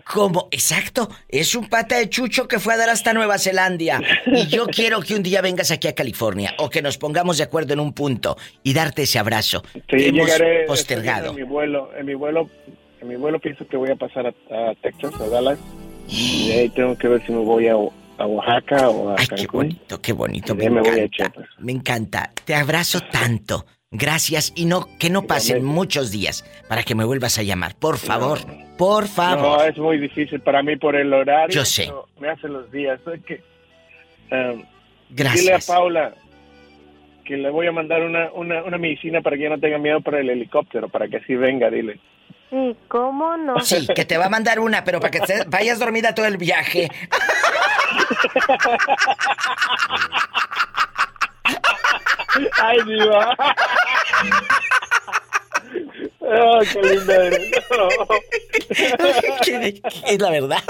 [0.05, 0.49] ¿cómo?
[0.51, 1.09] Exacto.
[1.29, 4.01] Es un pata de chucho que fue a dar hasta Nueva Zelanda.
[4.25, 7.45] Y yo quiero que un día vengas aquí a California o que nos pongamos de
[7.45, 11.29] acuerdo en un punto y darte ese abrazo Sí, hemos llegaré postergado.
[11.31, 12.49] En mi vuelo, en mi vuelo,
[13.01, 15.59] en mi vuelo pienso que voy a pasar a, a Texas, a Dallas.
[16.09, 19.27] Y de ahí tengo que ver si me voy a, a Oaxaca o a Ay,
[19.27, 19.59] qué Cancún.
[19.61, 20.55] bonito, qué bonito.
[20.55, 21.41] Me me encanta.
[21.59, 22.31] Me encanta.
[22.43, 23.65] Te abrazo tanto.
[23.93, 27.75] Gracias y no que no pasen muchos días para que me vuelvas a llamar.
[27.75, 28.39] Por favor,
[28.77, 29.60] por favor.
[29.60, 31.54] No, es muy difícil para mí por el horario.
[31.54, 31.91] Yo sé.
[32.17, 33.01] Me hacen los días.
[33.13, 33.43] Es que,
[34.32, 34.63] um,
[35.10, 35.41] Gracias.
[35.41, 36.13] Dile a Paula
[37.25, 39.99] que le voy a mandar una, una, una medicina para que ella no tenga miedo
[39.99, 41.99] para el helicóptero, para que así venga, dile.
[42.49, 43.60] Sí, ¿cómo no?
[43.60, 46.38] Sí, que te va a mandar una, pero para que te vayas dormida todo el
[46.38, 46.88] viaje.
[52.62, 53.36] Ay, diva.
[56.20, 57.39] Oh, qué linda es
[60.20, 60.63] la verdad.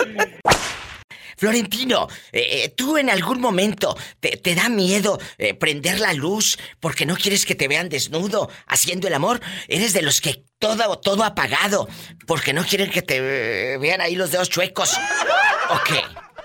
[1.38, 6.60] Florentino, eh, eh, tú en algún momento te, te da miedo eh, prender la luz
[6.80, 9.42] porque no quieres que te vean desnudo haciendo el amor.
[9.68, 11.88] Eres de los que todo, todo apagado
[12.28, 14.96] porque no quieren que te vean ahí los dedos chuecos.
[15.70, 15.90] Ok,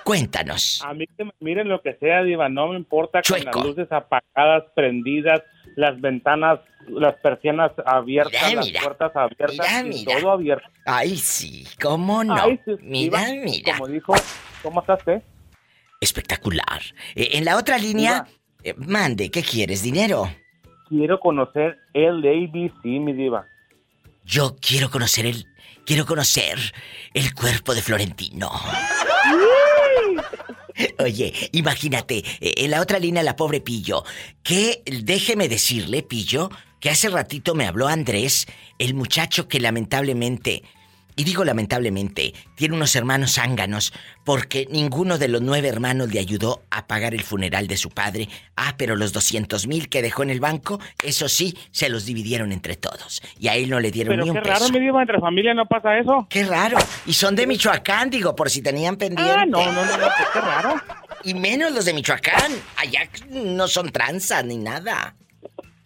[0.06, 0.80] cuéntanos.
[0.86, 3.90] A mí que me miren lo que sea, Diva, no me importa con las luces
[3.90, 5.42] apagadas, prendidas,
[5.74, 8.80] las ventanas, las persianas abiertas, Mira, las mira.
[8.82, 10.68] puertas abiertas, Mira, y todo abierto.
[10.84, 12.36] Ay, sí, ¿cómo no?
[12.36, 13.72] Ay, sí, mira, Diva, mira.
[13.72, 14.14] Como dijo,
[14.62, 15.22] ¿cómo estás, eh?
[16.00, 16.82] Espectacular.
[17.16, 18.28] Eh, en la otra línea,
[18.62, 19.82] eh, mande, ¿qué quieres?
[19.82, 20.30] ¿Dinero?
[20.88, 23.44] Quiero conocer el ABC, mi Diva.
[24.24, 25.46] Yo quiero conocer el.
[25.84, 26.58] Quiero conocer
[27.12, 28.50] el cuerpo de Florentino.
[30.98, 34.04] Oye, imagínate, eh, en la otra línea la pobre Pillo,
[34.42, 36.50] que déjeme decirle, Pillo,
[36.80, 38.46] que hace ratito me habló Andrés,
[38.78, 40.62] el muchacho que lamentablemente
[41.18, 46.62] Y digo lamentablemente, tiene unos hermanos zánganos porque ninguno de los nueve hermanos le ayudó
[46.70, 48.28] a pagar el funeral de su padre.
[48.54, 52.52] Ah, pero los 200 mil que dejó en el banco, eso sí, se los dividieron
[52.52, 53.22] entre todos.
[53.40, 54.72] Y a él no le dieron Pero ni un qué raro, peso.
[54.74, 56.26] mi diva, entre familia no pasa eso.
[56.28, 56.76] Qué raro.
[57.06, 59.32] Y son de Michoacán, digo, por si tenían pendiente.
[59.34, 60.74] Ah, no, no, no, no, pues qué raro.
[61.24, 62.52] Y menos los de Michoacán.
[62.76, 65.16] Allá no son tranzas ni nada.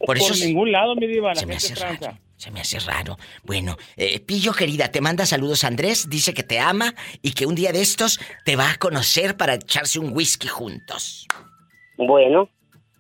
[0.05, 2.07] Por eso se- ningún lado, mi diva, la se me hace tranza.
[2.07, 2.19] raro.
[2.41, 3.19] Se me hace raro.
[3.45, 7.55] Bueno, eh, Pillo querida, te manda saludos Andrés, dice que te ama y que un
[7.55, 11.27] día de estos te va a conocer para echarse un whisky juntos.
[11.99, 12.49] Bueno,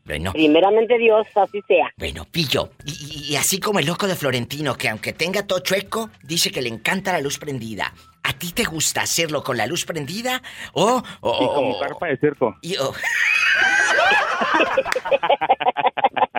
[0.05, 1.91] Bueno, primeramente Dios, así sea.
[1.97, 5.61] bueno, Pillo, y, y- y así como el loco de Florentino, que aunque tenga todo
[5.61, 7.95] chueco, dice que le encanta la luz prendida.
[8.22, 10.43] ¿A ti te gusta hacerlo con la luz prendida
[10.74, 11.03] o...?
[11.22, 12.55] o Y como carpa de circo.
[12.61, 12.93] y- o-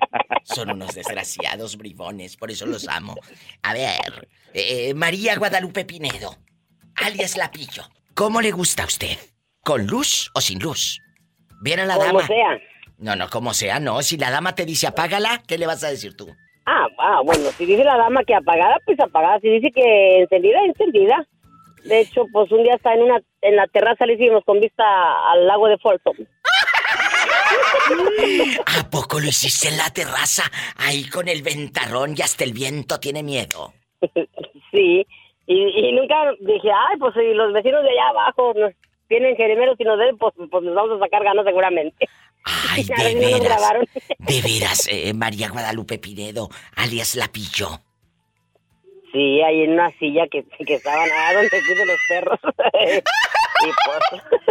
[0.43, 3.15] Son unos desgraciados bribones, por eso los amo.
[3.61, 6.35] A ver, eh, María Guadalupe Pinedo,
[6.95, 7.83] alias Lapillo,
[8.13, 9.17] ¿cómo le gusta a usted?
[9.63, 10.99] ¿Con luz o sin luz?
[11.61, 12.27] ¿Viene la Como dama?
[12.27, 12.59] sea.
[12.97, 14.01] No, no, como sea, no.
[14.01, 16.27] Si la dama te dice apágala, ¿qué le vas a decir tú?
[16.65, 19.39] Ah, ah, bueno, si dice la dama que apagada, pues apagada.
[19.39, 21.27] Si dice que encendida, encendida.
[21.83, 24.83] De hecho, pues un día está en una en la terraza le hicimos con vista
[25.31, 26.15] al lago de Folsom.
[28.65, 30.43] ¿A poco lo hiciste en la terraza?
[30.77, 33.73] Ahí con el ventarrón y hasta el viento tiene miedo.
[34.71, 35.05] Sí,
[35.47, 38.71] y, y nunca dije, ay, pues si los vecinos de allá abajo nos
[39.09, 42.07] tienen jeremeros y nos den, pues, pues nos vamos a sacar ganas seguramente.
[42.45, 43.61] Ay, de veras.
[44.17, 47.81] De veras, eh, María Guadalupe Pinedo, alias Lapillo.
[49.11, 52.39] Sí, ahí en una silla que, que estaban allá donde cuidan los perros.
[53.65, 54.41] y pues,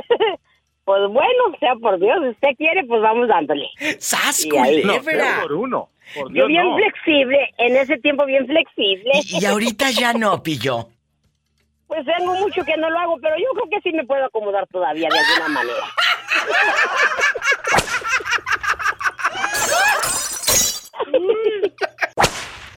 [0.90, 3.68] pues bueno, sea por Dios, si usted quiere, pues vamos dándole.
[4.00, 5.42] ¡Sas, culebra!
[5.42, 5.88] por uno.
[6.16, 6.74] Por Yo bien no.
[6.74, 9.12] flexible, en ese tiempo bien flexible.
[9.22, 10.88] Y, y ahorita ya no, Pillo.
[11.86, 14.66] Pues tengo mucho que no lo hago, pero yo creo que sí me puedo acomodar
[14.66, 15.84] todavía de alguna manera.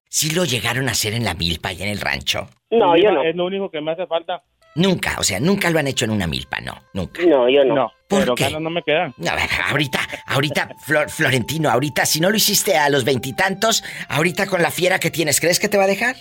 [0.07, 2.47] ¿Sí lo llegaron a hacer en la milpa y en el rancho?
[2.70, 3.24] No, yo no.
[3.24, 4.43] Es lo único que me hace falta.
[4.76, 7.21] Nunca, o sea, nunca lo han hecho en una milpa, no, nunca.
[7.24, 7.76] No, yo no.
[7.76, 8.49] No, ¿Por pero qué?
[8.59, 9.13] no me quedan.
[9.30, 14.47] A ver, ahorita, ahorita, Flor- Florentino, ahorita, si no lo hiciste a los veintitantos, ahorita
[14.47, 16.15] con la fiera que tienes, ¿crees que te va a dejar?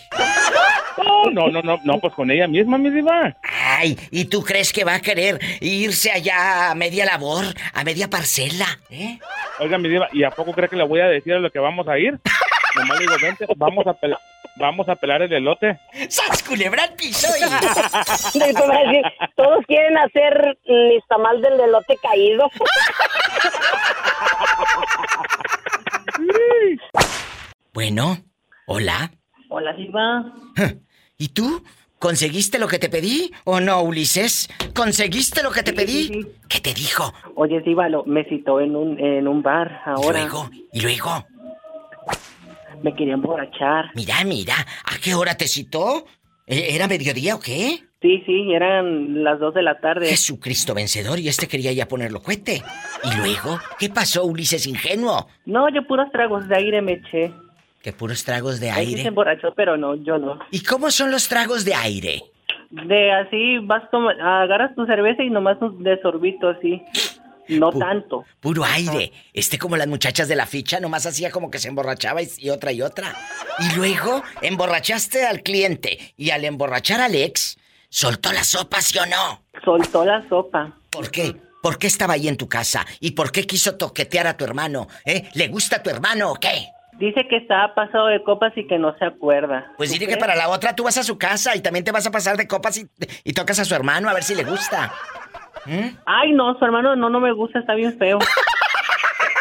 [1.03, 3.35] No, no, no, no, no, pues con ella misma, mi diva.
[3.43, 8.09] Ay, ¿y tú crees que va a querer irse allá a media labor, a media
[8.11, 8.67] parcela?
[8.91, 9.19] ¿Eh?
[9.61, 11.59] Oiga, mi diva, ¿y a poco cree que le voy a decir a lo que
[11.59, 12.19] vamos a ir?
[12.77, 14.19] Nomás le digo, vente, vamos a pelar,
[14.57, 15.79] vamos a pelar el elote.
[16.09, 17.29] ¡Sas, culebra al piso!
[19.37, 22.51] Todos quieren hacer mis tamal del elote caído.
[27.73, 28.19] Bueno,
[28.67, 29.11] hola.
[29.49, 30.33] Hola, Diva.
[31.19, 31.63] ¿Y tú?
[31.99, 34.49] ¿Conseguiste lo que te pedí o no, Ulises?
[34.75, 36.27] ¿Conseguiste lo que te pedí?
[36.49, 37.13] ¿Qué te dijo?
[37.37, 40.19] Oye, Diva, lo- me citó en un, en un bar ahora.
[40.21, 40.51] ¿Y luego?
[40.73, 41.25] ¿Y luego?
[42.83, 43.91] Me quería emborrachar.
[43.95, 44.55] Mira, mira,
[44.85, 46.05] ¿a qué hora te citó?
[46.47, 47.79] ¿E- ¿Era mediodía o qué?
[48.01, 50.07] Sí, sí, eran las dos de la tarde.
[50.09, 52.61] Jesucristo vencedor y este quería ya ponerlo cuete.
[53.05, 53.61] ¿Y luego?
[53.79, 55.29] ¿Qué pasó, Ulises ingenuo?
[55.47, 57.33] No, yo puros tragos de aire me eché.
[57.81, 59.09] Que puros tragos de Él sí se aire.
[59.09, 60.39] emborrachó, pero no, yo no.
[60.51, 62.23] ¿Y cómo son los tragos de aire?
[62.71, 66.83] De así, vas como, agarras tu cerveza y nomás un de sorbito así.
[67.49, 68.25] No tanto.
[68.41, 69.13] Puro aire.
[69.33, 72.51] Este como las muchachas de la ficha, nomás hacía como que se emborrachaba y, y
[72.51, 73.15] otra y otra.
[73.59, 79.07] Y luego emborrachaste al cliente y al emborrachar al ex, soltó la sopa, ¿sí o
[79.07, 79.43] no?
[79.65, 80.73] Soltó la sopa.
[80.91, 81.37] ¿Por qué?
[81.63, 82.85] ¿Por qué estaba ahí en tu casa?
[82.99, 84.89] ¿Y por qué quiso toquetear a tu hermano?
[85.05, 85.29] ¿Eh?
[85.35, 86.67] ¿Le gusta tu hermano o qué?
[86.99, 89.73] Dice que estaba pasado de copas y que no se acuerda.
[89.77, 91.93] Pues ¿Tú dile que para la otra tú vas a su casa y también te
[91.93, 92.87] vas a pasar de copas y,
[93.25, 94.93] y tocas a su hermano a ver si le gusta.
[95.67, 95.97] ¿Mm?
[96.07, 98.19] Ay, no, su hermano no, no me gusta, está bien feo.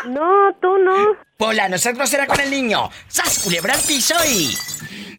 [0.07, 1.15] No, tú no.
[1.37, 2.89] Pola, no seas grosera con el niño.
[3.07, 4.49] ¡Sas, culebra al piso y...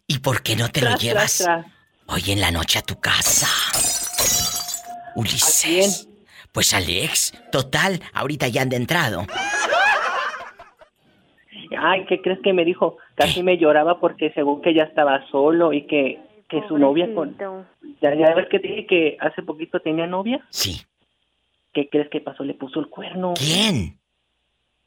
[0.07, 1.73] ¿Y por qué no te lo llevas tras, tras.
[2.07, 3.47] hoy en la noche a tu casa?
[5.15, 6.09] Ulises.
[6.51, 9.25] Pues Alex, total, ahorita ya han de entrado.
[11.77, 12.97] Ay, ¿qué crees que me dijo?
[13.15, 17.35] Casi me lloraba porque según que ya estaba solo y que, que su novia con...
[18.01, 20.45] Ya, ya ves que dije que hace poquito tenía novia.
[20.49, 20.81] Sí.
[21.73, 22.43] ¿Qué crees que pasó?
[22.43, 23.33] Le puso el cuerno.
[23.35, 23.97] ¿Quién?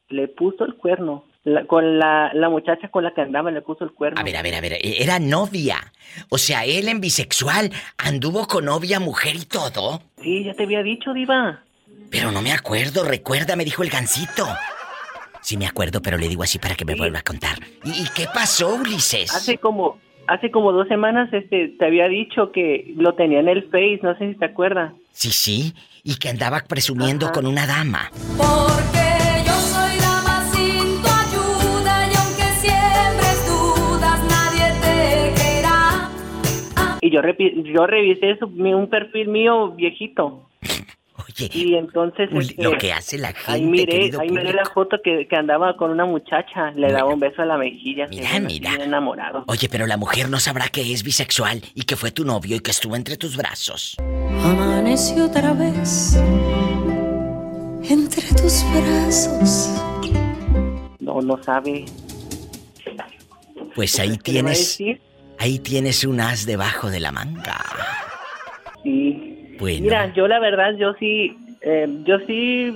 [0.08, 1.24] Le puso el cuerno.
[1.44, 4.20] La- con la, la muchacha con la que andaba le puso el cuerno.
[4.20, 5.92] A ver, a ver, a ver, era novia.
[6.28, 10.02] O sea, él en bisexual anduvo con novia, mujer y todo.
[10.22, 11.62] Sí, ya te había dicho, Diva.
[12.10, 14.46] Pero no me acuerdo, recuerda, me dijo el gancito.
[15.40, 17.58] Sí me acuerdo, pero le digo así para que me vuelva a contar.
[17.84, 19.32] ¿Y, y qué pasó, Ulises?
[19.34, 23.64] Hace como, hace como dos semanas este te había dicho que lo tenía en el
[23.70, 24.92] Face, no sé si te acuerdas.
[25.12, 25.74] Sí, sí.
[26.08, 28.12] Y que andaba presumiendo con una dama.
[28.36, 36.08] Porque yo soy dama sin tu ayuda y aunque siembres dudas nadie te querrá.
[37.00, 40.48] Y yo, repi- yo revisé su- mi- un perfil mío viejito.
[41.38, 44.98] Oye, y entonces Ul- este, lo que hace la gente, ahí miré, ahí la foto
[45.04, 48.72] que, que andaba con una muchacha, le daba un beso a la mejilla, Mira, mira.
[48.82, 49.44] enamorado.
[49.46, 52.60] Oye, pero la mujer no sabrá que es bisexual y que fue tu novio y
[52.60, 53.96] que estuvo entre tus brazos.
[54.44, 56.16] Amaneció otra vez
[57.88, 59.70] entre tus brazos.
[61.00, 61.84] No, no sabe.
[63.74, 64.58] Pues ahí ¿Qué le va a tienes.
[64.78, 65.00] decir?
[65.38, 67.62] Ahí tienes un as debajo de la manga.
[68.82, 69.25] Sí.
[69.58, 69.82] Bueno.
[69.82, 72.72] Mira, yo la verdad, yo sí, eh, yo sí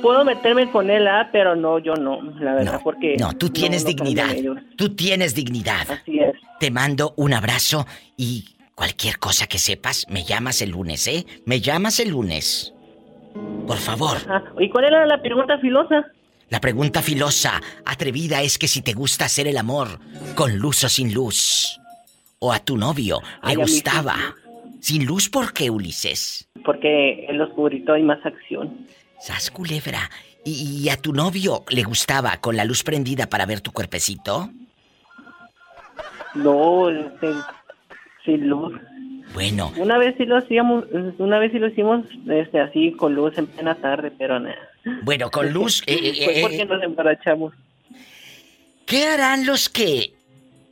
[0.00, 3.16] puedo meterme con él, ah, pero no, yo no, la verdad, porque...
[3.18, 4.34] No, tú tienes no dignidad.
[4.76, 5.90] Tú tienes dignidad.
[5.90, 6.34] Así es.
[6.58, 11.26] Te mando un abrazo y cualquier cosa que sepas, me llamas el lunes, ¿eh?
[11.44, 12.72] Me llamas el lunes.
[13.66, 14.16] Por favor.
[14.58, 16.06] ¿Y cuál era la pregunta filosa?
[16.48, 20.00] La pregunta filosa, atrevida, es que si te gusta hacer el amor
[20.34, 21.80] con luz o sin luz.
[22.40, 24.16] O a tu novio le gustaba.
[24.80, 26.48] Sin luz, ¿por qué, Ulises?
[26.64, 28.86] Porque en lo oscurito hay más acción.
[29.20, 30.10] Sas culebra.
[30.44, 34.50] ¿Y, y a tu novio le gustaba con la luz prendida para ver tu cuerpecito?
[36.34, 37.32] No, este,
[38.24, 38.72] sin luz.
[39.34, 40.84] Bueno, Una vez sí lo hacíamos,
[41.18, 44.56] una vez sí lo hicimos este, así con luz en plena tarde, pero nada.
[45.02, 45.82] bueno, con luz.
[45.86, 47.54] eh, eh, Fue eh, porque nos emborrachamos.
[48.86, 50.14] ¿Qué harán los que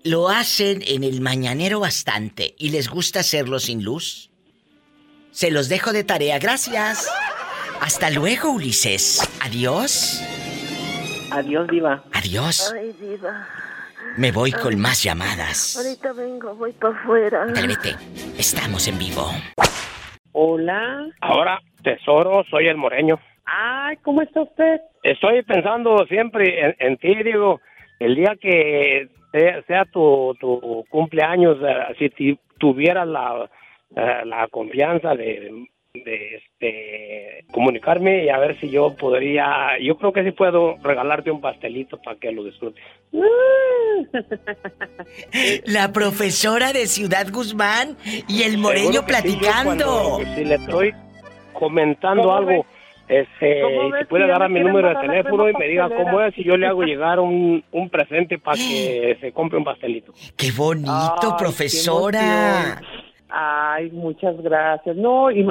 [0.04, 4.30] lo hacen en el mañanero bastante y les gusta hacerlo sin luz?
[5.30, 7.08] Se los dejo de tarea, gracias.
[7.80, 9.20] Hasta luego, Ulises.
[9.40, 10.22] Adiós.
[11.30, 12.04] Adiós, Diva.
[12.12, 12.72] Adiós.
[12.74, 13.46] Ay, diva.
[14.16, 15.76] Me voy con más llamadas.
[15.76, 17.46] Ahorita vengo, voy para afuera.
[17.46, 17.94] Dale, vete.
[18.38, 19.30] Estamos en vivo.
[20.32, 21.06] Hola.
[21.20, 23.20] Ahora, tesoro, soy el moreño.
[23.44, 24.80] Ay, ¿cómo está usted?
[25.02, 27.60] Estoy pensando siempre en, en ti, digo,
[28.00, 33.48] el día que sea, sea tu, tu cumpleaños, eh, si ti- tuvieras la,
[33.96, 40.12] eh, la confianza de, de este, comunicarme y a ver si yo podría, yo creo
[40.12, 42.82] que sí puedo regalarte un pastelito para que lo disfrutes.
[45.66, 47.96] La profesora de Ciudad Guzmán
[48.28, 49.84] y el moreño sí, platicando.
[49.84, 50.92] cuando- si le estoy
[51.52, 52.66] comentando ¿Cómo algo, ves?
[53.08, 55.66] Este, ¿Cómo si ves puede que ya agarrar me mi número de teléfono y me
[55.66, 59.58] diga cómo es y yo le hago llegar un, un presente para que se compre
[59.58, 60.12] un pastelito.
[60.36, 62.72] ¡Qué bonito, Ay, qué profesora!
[62.72, 63.08] emoción.
[63.30, 64.96] Ay, muchas gracias.
[64.96, 65.46] No, y,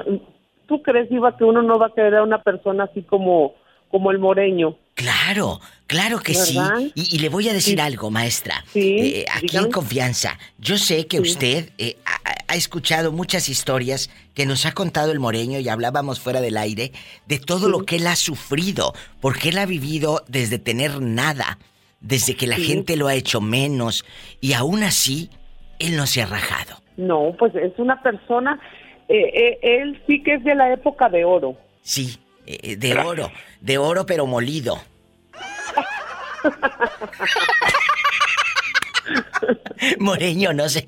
[0.68, 3.54] ¿tú crees, Iba, que uno no va a querer a una persona así como,
[3.90, 4.76] como el moreño?
[4.94, 6.78] Claro, claro que ¿Verdad?
[6.80, 6.92] sí.
[6.96, 8.64] Y, y le voy a decir algo, maestra.
[8.72, 10.38] Sí, Eh, aquí en confianza.
[10.60, 11.24] Yo sé que Sí.
[11.24, 16.20] usted eh, ha, ha escuchado muchas historias que nos ha contado el moreño y hablábamos
[16.20, 16.92] fuera del aire
[17.28, 21.58] de todo lo que él ha sufrido, porque él ha vivido desde tener nada,
[22.00, 24.06] desde que la gente lo ha hecho menos
[24.40, 25.30] y aún así
[25.80, 26.82] él no se ha rajado.
[26.98, 28.60] No, pues es una persona,
[29.10, 31.58] eh, eh, él sí que es de la época de oro.
[31.82, 33.32] Sí, de oro,
[33.62, 34.80] de oro pero molido.
[40.00, 40.88] Moreño, no se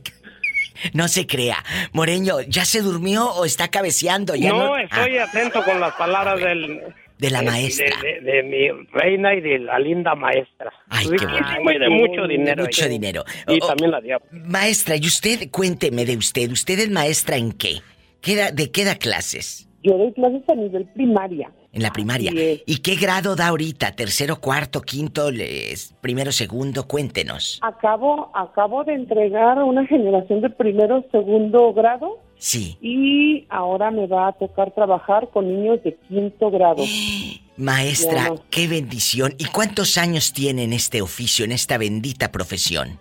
[0.94, 1.58] no se crea.
[1.92, 4.36] Moreño, ¿ya se durmió o está cabeceando?
[4.36, 6.82] Ya no, no, estoy atento con las palabras del...
[7.18, 7.86] De la de- maestra.
[8.02, 10.72] De, de- de mi reina y de la linda maestra.
[10.88, 11.72] Ay, qué bonito.
[11.74, 12.64] y de mucho dinero.
[12.64, 13.26] Mucho dinero.
[13.50, 14.26] Y Oh, oh, también la diabla.
[14.32, 16.50] Maestra, y usted, cuénteme de usted.
[16.50, 17.80] ¿Usted es maestra en qué?
[18.22, 19.68] ¿Qué da- ¿De qué da clases?
[19.84, 21.52] Yo doy clases a nivel primaria.
[21.72, 22.32] En la primaria.
[22.66, 23.92] ¿Y qué grado da ahorita?
[23.92, 26.88] ¿Tercero, cuarto, quinto, les- primero, segundo?
[26.88, 27.60] Cuéntenos.
[27.62, 32.76] Acabo, acabo de entregar una generación de primero, segundo grado Sí.
[32.82, 36.84] y ahora me va a tocar trabajar con niños de quinto grado.
[37.58, 39.34] Maestra, qué bendición.
[39.38, 43.00] ¿Y cuántos años tiene en este oficio, en esta bendita profesión?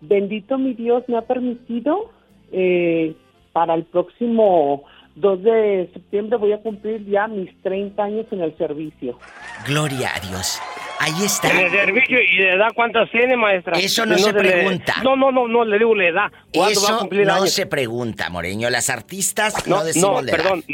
[0.00, 2.10] Bendito mi Dios me ha permitido
[2.52, 3.14] eh,
[3.52, 4.84] para el próximo
[5.16, 9.18] 2 de septiembre voy a cumplir ya mis 30 años en el servicio.
[9.66, 10.60] Gloria a Dios.
[10.98, 11.50] Ahí está.
[11.50, 13.78] ¿En el servicio y de edad cuántas tiene, maestra?
[13.78, 14.96] Eso no se pregunta.
[15.02, 16.32] No, no, no, no, le digo la edad.
[16.52, 17.52] ¿Cuándo va a Eso cumplir no años?
[17.52, 18.68] se pregunta, Moreño.
[18.70, 20.36] Las artistas No, no, decimos no, la edad.
[20.36, 20.64] perdón.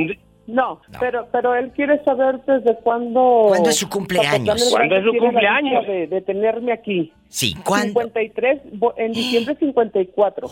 [0.47, 3.47] D- No, pero pero él quiere saber desde cuándo.
[3.49, 4.69] ¿Cuándo es su cumpleaños?
[4.71, 5.87] ¿Cuándo es su cumpleaños?
[5.87, 7.13] De, de tenerme aquí.
[7.29, 8.01] Sí, ¿cuándo?
[8.01, 10.49] 53, bo- en diciembre 54.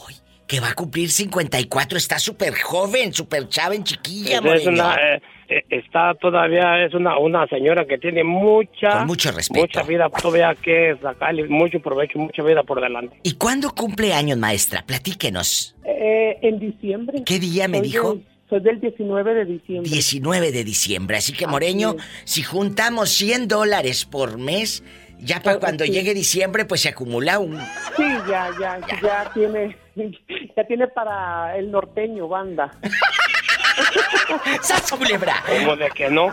[0.46, 5.62] Que va a cumplir 54, está súper joven, súper chava, chiquilla, es una, eh, eh,
[5.70, 8.90] está todavía, es una, una señora que tiene mucha...
[8.90, 9.62] Con mucho respeto.
[9.62, 13.16] Mucha vida todavía que sacarle mucho provecho, mucha vida por delante.
[13.22, 14.84] ¿Y cuándo cumple años, maestra?
[14.86, 15.76] Platíquenos.
[15.82, 17.22] Eh, en diciembre.
[17.24, 18.14] ¿Qué día me Soy dijo?
[18.14, 18.24] del-
[18.54, 19.90] soy del 19 de diciembre.
[19.90, 21.16] 19 de diciembre.
[21.16, 24.84] Así que, Moreño, si juntamos 100 dólares por mes,
[25.18, 25.90] ya para cuando sí.
[25.90, 27.58] llegue diciembre, pues se acumula un...
[27.96, 29.76] Sí, ya, ya, ya, tiene,
[30.56, 32.70] ya tiene para el norteño, banda.
[34.62, 35.42] ¡Sas, culebra!
[35.46, 36.28] ¿Cómo de que no?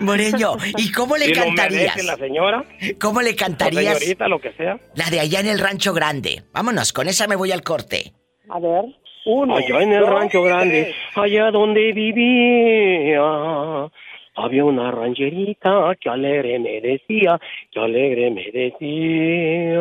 [0.00, 2.04] Moreño, ¿y cómo le ¿Y lo cantarías?
[2.04, 2.64] la señora?
[3.00, 4.78] ¿Cómo le cantarías señorita, lo que sea.
[4.94, 6.42] la de allá en el Rancho Grande?
[6.52, 8.12] Vámonos, con esa me voy al corte.
[8.50, 8.84] A ver,
[9.24, 9.56] uno.
[9.56, 10.96] Allá en el dos, rancho grande, tres.
[11.16, 13.20] allá donde vivía,
[14.36, 17.38] había una rancherita que alegre me decía,
[17.70, 19.80] que alegre me decía,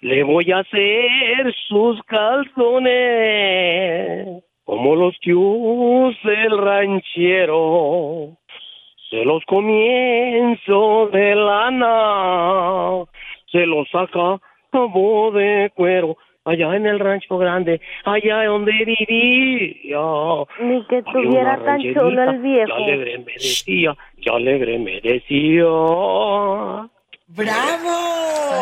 [0.00, 3.22] le voy a hacer sus calzones
[4.64, 8.36] como los que usa el ranchero.
[9.10, 13.04] Se los comienzo de lana,
[13.50, 14.40] se los saca
[14.72, 19.98] de cuero, allá en el rancho grande, allá donde vivía.
[20.60, 22.76] Ni que tuviera tan chulo el viejo.
[22.76, 26.88] Que alegre me decía, que alegre me decía.
[27.34, 28.12] ¡Bravo!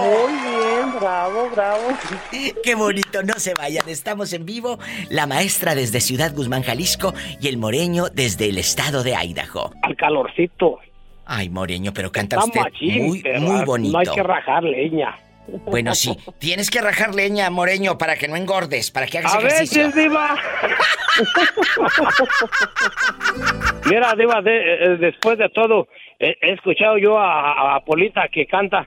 [0.00, 1.88] Muy bien, bravo, bravo.
[2.64, 4.78] Qué bonito, no se vayan, estamos en vivo.
[5.10, 9.72] La maestra desde Ciudad Guzmán, Jalisco, y el moreño desde el estado de Idaho.
[9.82, 10.78] Al calorcito.
[11.26, 13.92] Ay, moreño, pero canta Está usted machín, muy, pero muy bonito.
[13.92, 15.16] No hay que rajar leña.
[15.66, 19.38] Bueno, sí, tienes que rajar leña, moreño, para que no engordes, para que hagas A
[19.38, 19.84] ejercicio.
[19.86, 20.36] veces, Diva.
[23.86, 25.88] Mira, Diva, de- eh, después de todo,
[26.18, 28.86] eh, he escuchado yo a, a Polita que canta,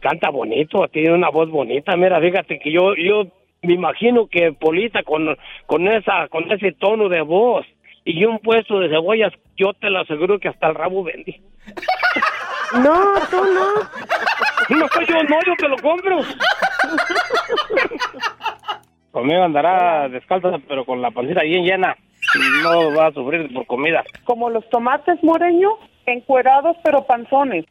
[0.00, 1.96] canta bonito, tiene una voz bonita.
[1.96, 3.26] Mira, fíjate que yo, yo
[3.62, 5.36] me imagino que Polita con,
[5.66, 7.64] con esa, con ese tono de voz
[8.04, 11.40] y un puesto de cebollas, yo te lo aseguro que hasta el rabo vendí.
[12.74, 13.88] No, tú no.
[14.68, 16.20] No, yo no, yo te lo compro.
[19.10, 21.96] Conmigo andará descalza, pero con la pancita bien llena.
[22.62, 24.02] No va a sufrir por comida.
[24.24, 25.70] Como los tomates moreño,
[26.06, 27.64] encuerados pero panzones.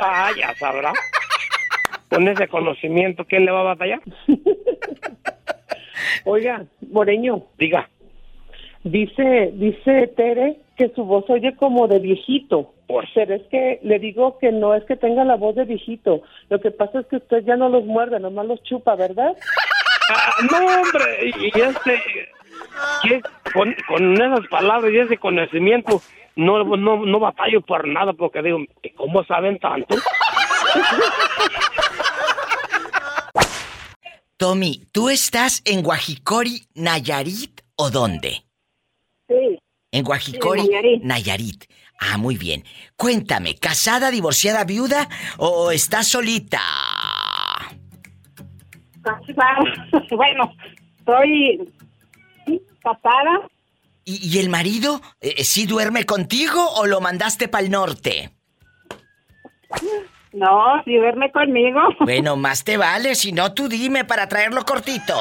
[0.00, 0.92] Ah, ya sabrá.
[2.08, 4.00] Con ese conocimiento, ¿quién le va a batallar?
[6.24, 7.42] Oiga, moreño.
[7.58, 7.88] Diga.
[8.82, 12.73] Dice, dice Tere que su voz oye como de viejito.
[12.86, 16.22] Pero es que le digo que no es que tenga la voz de viejito.
[16.50, 19.34] Lo que pasa es que usted ya no los muerde, nomás los chupa, ¿verdad?
[20.10, 22.02] Ah, no, hombre, y y este,
[23.02, 23.20] que
[23.54, 26.02] con, con esas palabras y ese conocimiento,
[26.36, 28.58] no, no, no batallo por nada, porque digo,
[28.96, 29.96] ¿cómo saben tanto?
[34.36, 38.42] Tommy, ¿tú estás en Guajicori, Nayarit o dónde?
[39.28, 39.58] Sí.
[39.92, 41.02] En Guajicori, Sí, Nayarit.
[41.02, 41.64] Nayarit.
[41.98, 42.64] Ah, muy bien.
[42.96, 46.60] Cuéntame, ¿casada, divorciada, viuda o estás solita?
[50.10, 50.50] Bueno,
[51.04, 51.60] soy
[52.82, 53.48] casada.
[54.04, 58.30] ¿Y, y el marido eh, sí duerme contigo o lo mandaste para el norte?
[60.32, 61.80] No, si duerme conmigo.
[62.00, 65.14] Bueno, más te vale, si no tú dime para traerlo cortito.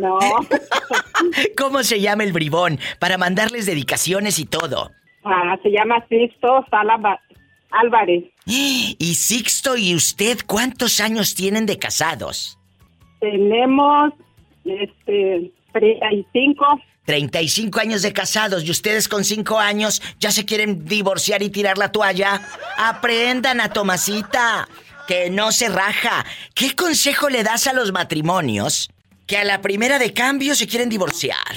[0.00, 0.18] No.
[1.56, 2.78] ¿Cómo se llama el bribón?
[2.98, 4.90] Para mandarles dedicaciones y todo.
[5.24, 6.64] Ah, se llama Sixto
[7.70, 8.24] Álvarez.
[8.46, 12.58] Y Sixto y usted, ¿cuántos años tienen de casados?
[13.20, 14.12] Tenemos,
[14.64, 16.80] este, 35.
[17.06, 21.78] 35 años de casados y ustedes con 5 años ya se quieren divorciar y tirar
[21.78, 22.40] la toalla.
[22.78, 24.68] Aprendan a Tomasita,
[25.06, 26.24] que no se raja.
[26.54, 28.90] ¿Qué consejo le das a los matrimonios
[29.26, 31.54] que a la primera de cambio se quieren divorciar?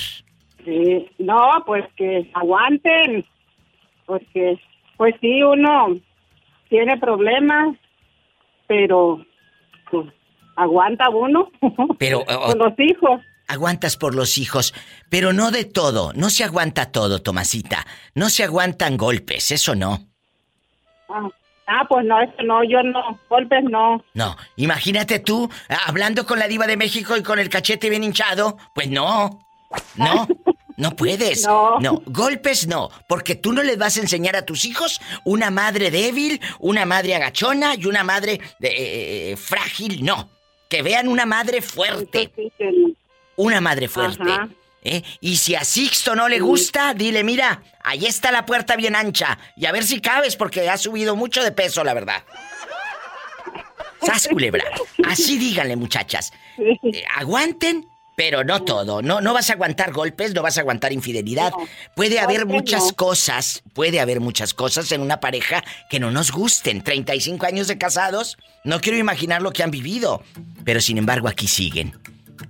[0.64, 3.26] Sí, no, pues que aguanten,
[4.06, 4.60] porque
[4.98, 5.98] pues sí, uno
[6.70, 7.76] tiene problemas,
[8.68, 9.26] pero
[9.90, 10.08] pues,
[10.56, 11.50] aguanta uno
[12.00, 13.22] Pero con los hijos.
[13.48, 14.74] aguantas por los hijos,
[15.10, 17.86] pero no de todo, no se aguanta todo, Tomasita.
[18.16, 20.00] No se aguantan golpes, eso no.
[21.10, 21.30] Ah,
[21.68, 24.04] ah, pues no, eso no, yo no, golpes no.
[24.14, 28.04] No, imagínate tú ah, hablando con la diva de México y con el cachete bien
[28.04, 28.58] hinchado.
[28.74, 29.40] Pues no,
[29.96, 30.28] no,
[30.78, 31.48] no puedes.
[31.80, 32.02] No.
[32.06, 36.42] golpes no, porque tú no les vas a enseñar a tus hijos una madre débil,
[36.60, 40.30] una madre agachona y una madre eh, frágil, no.
[40.70, 42.32] Que vean una madre fuerte.
[43.36, 44.24] Una madre fuerte.
[44.24, 44.50] Ajá.
[44.84, 45.04] ¿Eh?
[45.20, 49.38] Y si a Sixto no le gusta, dile, mira, ahí está la puerta bien ancha.
[49.56, 52.24] Y a ver si cabes, porque ha subido mucho de peso, la verdad.
[54.06, 54.64] ¡Sas, culebra!
[55.06, 56.32] Así díganle, muchachas.
[56.58, 59.02] Eh, aguanten, pero no todo.
[59.02, 61.54] No, no vas a aguantar golpes, no vas a aguantar infidelidad.
[61.96, 62.94] Puede haber muchas no.
[62.94, 66.82] cosas, puede haber muchas cosas en una pareja que no nos gusten.
[66.82, 70.24] 35 años de casados, no quiero imaginar lo que han vivido.
[70.66, 71.94] Pero sin embargo, aquí siguen.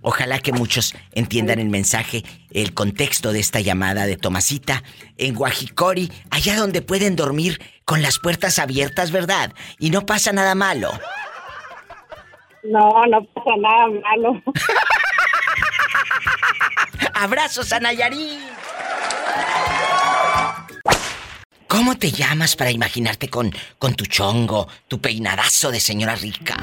[0.02, 4.84] Ojalá que muchos entiendan el mensaje, el contexto de esta llamada de Tomasita
[5.18, 9.54] en Guajicori, allá donde pueden dormir con las puertas abiertas, ¿verdad?
[9.80, 10.92] Y no pasa nada malo.
[12.64, 14.42] No, no pasa nada malo.
[17.14, 18.40] ¡Abrazos a Nayarit!
[21.68, 26.56] ¿Cómo te llamas para imaginarte con, con tu chongo, tu peinadazo de señora rica?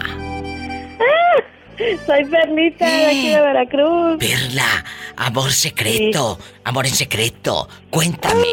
[2.07, 4.17] Soy Perlita de aquí de Veracruz.
[4.19, 4.85] Perla,
[5.17, 8.47] amor secreto, amor en secreto, cuéntame.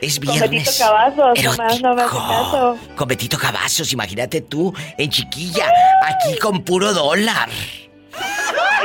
[0.00, 0.78] Es Con Betito viernes.
[0.78, 1.52] Cavazos, erótico.
[1.62, 2.78] nomás no me hace caso.
[2.96, 5.66] Con Betito Cavazos, imagínate tú, en chiquilla,
[6.02, 7.48] aquí con puro dólar.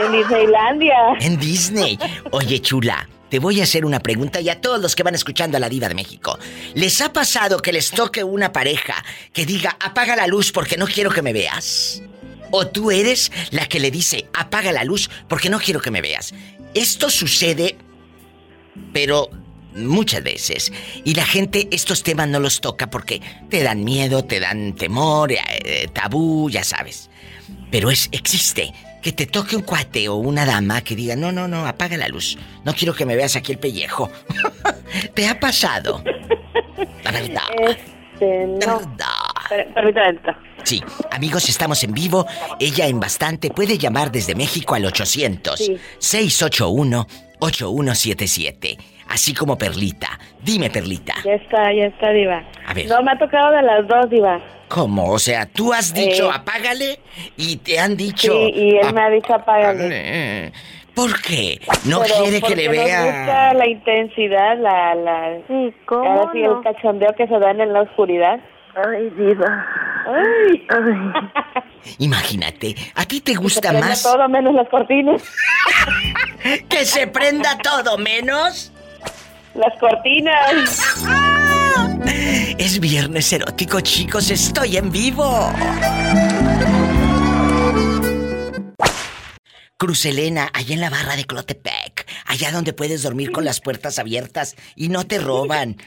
[0.03, 0.95] En Disneylandia.
[1.19, 1.97] En Disney.
[2.31, 5.57] Oye, chula, te voy a hacer una pregunta y a todos los que van escuchando
[5.57, 6.37] a la Diva de México.
[6.75, 10.85] ¿Les ha pasado que les toque una pareja que diga, apaga la luz porque no
[10.85, 12.03] quiero que me veas?
[12.51, 16.01] ¿O tú eres la que le dice, apaga la luz porque no quiero que me
[16.01, 16.33] veas?
[16.73, 17.77] Esto sucede,
[18.93, 19.29] pero
[19.73, 20.71] muchas veces.
[21.03, 25.31] Y la gente estos temas no los toca porque te dan miedo, te dan temor,
[25.31, 27.09] eh, tabú, ya sabes.
[27.71, 31.47] Pero es existe que te toque un cuate o una dama que diga, no, no,
[31.47, 32.37] no, apaga la luz.
[32.65, 34.09] No quiero que me veas aquí el pellejo.
[35.13, 36.03] ¿Te ha pasado?
[37.03, 37.43] La verdad.
[37.67, 38.81] Este, no.
[39.49, 40.19] Per- Permítame.
[40.67, 42.25] Sí, amigos, estamos en vivo.
[42.59, 45.77] Ella en bastante puede llamar desde México al 800 Sí.
[45.99, 47.07] 681
[47.39, 48.77] 8177.
[49.07, 50.19] Así como Perlita.
[50.43, 51.13] Dime, Perlita.
[51.23, 52.43] Ya está, ya está, Diva.
[52.65, 52.87] A ver.
[52.89, 54.41] No, me ha tocado de las dos, Diva.
[54.67, 55.09] ¿Cómo?
[55.13, 56.33] O sea, tú has dicho Eh.
[56.33, 56.99] apágale
[57.37, 58.33] y te han dicho.
[58.33, 59.85] Sí, y él me ha dicho apágale.
[59.85, 60.53] apágale.
[60.93, 61.61] ¿Por qué?
[61.85, 63.03] No Pero quiere que porque le nos vea.
[63.05, 64.95] gusta la intensidad, la...
[64.95, 66.57] la sí, ¿cómo Ahora sí, no?
[66.57, 68.39] el cachondeo que se dan en la oscuridad.
[68.85, 69.65] Ay, diva.
[70.05, 70.67] Ay.
[71.99, 75.23] Imagínate, ¿a ti te Se gusta prende más todo menos las cortinas.
[76.69, 78.71] que se prenda todo menos?
[79.55, 80.81] Las cortinas.
[82.57, 85.51] Es viernes erótico, chicos, estoy en vivo.
[89.77, 93.99] Cruz Elena, allá en la barra de Clotepec, allá donde puedes dormir con las puertas
[93.99, 95.77] abiertas y no te roban.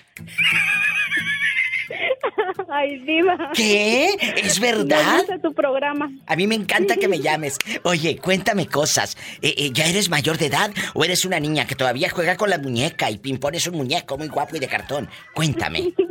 [2.68, 3.50] Ay, Diva.
[3.54, 4.16] ¿Qué?
[4.36, 5.12] ¿Es verdad?
[5.12, 6.10] Me gusta tu programa.
[6.26, 7.58] A mí me encanta que me llames.
[7.82, 9.16] Oye, cuéntame cosas.
[9.42, 12.50] Eh, eh, ¿Ya eres mayor de edad o eres una niña que todavía juega con
[12.50, 15.08] la muñeca y Pimpón es un muñeco muy guapo y de cartón?
[15.34, 15.92] Cuéntame.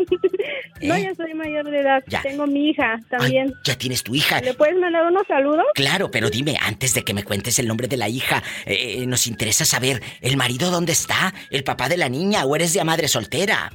[0.81, 1.03] No, ¿Eh?
[1.03, 2.03] ya soy mayor de edad.
[2.07, 2.21] Ya.
[2.21, 3.53] Tengo mi hija también.
[3.65, 4.39] Ya tienes tu hija.
[4.41, 5.65] ¿Le puedes mandar unos saludos?
[5.75, 9.27] Claro, pero dime, antes de que me cuentes el nombre de la hija, eh, nos
[9.27, 11.33] interesa saber, ¿el marido dónde está?
[11.49, 13.71] ¿El papá de la niña o eres de madre soltera?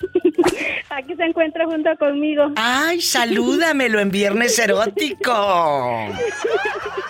[0.90, 2.50] Aquí se encuentra junto conmigo.
[2.56, 6.08] ¡Ay, salúdamelo en Viernes Erótico!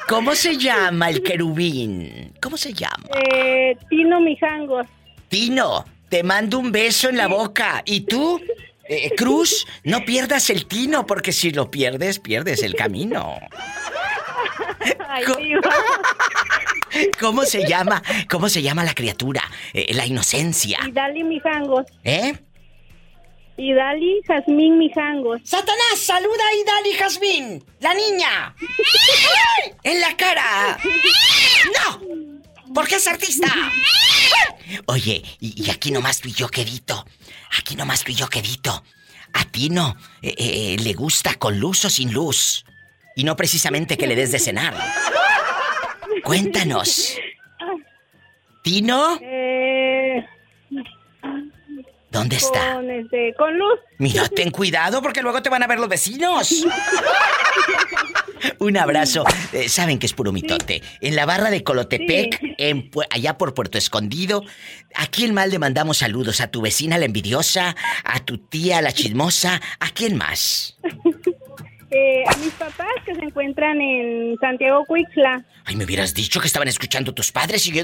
[0.06, 2.34] ¿Cómo se llama el querubín?
[2.42, 3.08] ¿Cómo se llama?
[3.32, 4.86] Eh, Tino Mijangos.
[5.28, 7.82] Tino, te mando un beso en la boca.
[7.86, 8.40] ¿Y tú?
[8.84, 13.38] Eh, Cruz, no pierdas el tino, porque si lo pierdes, pierdes el camino.
[15.08, 15.70] Ay, Diva.
[17.20, 18.02] ¿Cómo se llama?
[18.28, 19.42] ¿Cómo se llama la criatura?
[19.72, 20.80] Eh, la inocencia.
[20.86, 21.86] Y Dali Mijangos.
[22.04, 22.34] ¿Eh?
[23.62, 25.42] Y Dali Jazmín Mijangos.
[25.44, 27.64] ¡Satanás, saluda a Idali Jazmín!
[27.80, 28.54] ¡La niña!
[29.82, 30.78] ¡En la cara!
[31.76, 32.00] ¡No!
[32.74, 33.48] Porque es artista.
[34.86, 37.04] Oye, y, y aquí nomás tú y yo quedito.
[37.58, 38.82] Aquí nomás tú y yo quedito.
[39.34, 39.94] A ti no.
[40.22, 42.64] eh, eh, ¿Le gusta con luz o sin luz?
[43.14, 44.74] Y no precisamente que le des de cenar.
[46.24, 47.14] Cuéntanos.
[48.62, 49.18] ¿Tino?
[49.20, 49.89] Eh,
[52.10, 52.74] ¿Dónde está?
[52.74, 53.78] con, este, con luz.
[53.98, 56.64] Mira, ten cuidado porque luego te van a ver los vecinos.
[58.58, 59.24] Un abrazo.
[59.52, 60.82] Eh, Saben que es puro mitote.
[61.00, 64.44] En la barra de Colotepec, en allá por Puerto Escondido,
[64.94, 66.40] ¿a quién más le mandamos saludos?
[66.40, 67.76] ¿A tu vecina la envidiosa?
[68.04, 69.60] ¿A tu tía la chismosa?
[69.78, 70.78] ¿A quién más?
[71.92, 75.44] Eh, a mis papás que se encuentran en Santiago Cuixla.
[75.64, 77.82] Ay, me hubieras dicho que estaban escuchando tus padres y yo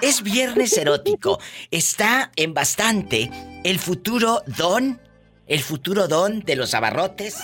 [0.00, 1.38] Es viernes erótico.
[1.70, 3.30] Está en bastante
[3.64, 5.00] el futuro don,
[5.46, 7.42] el futuro don de los abarrotes.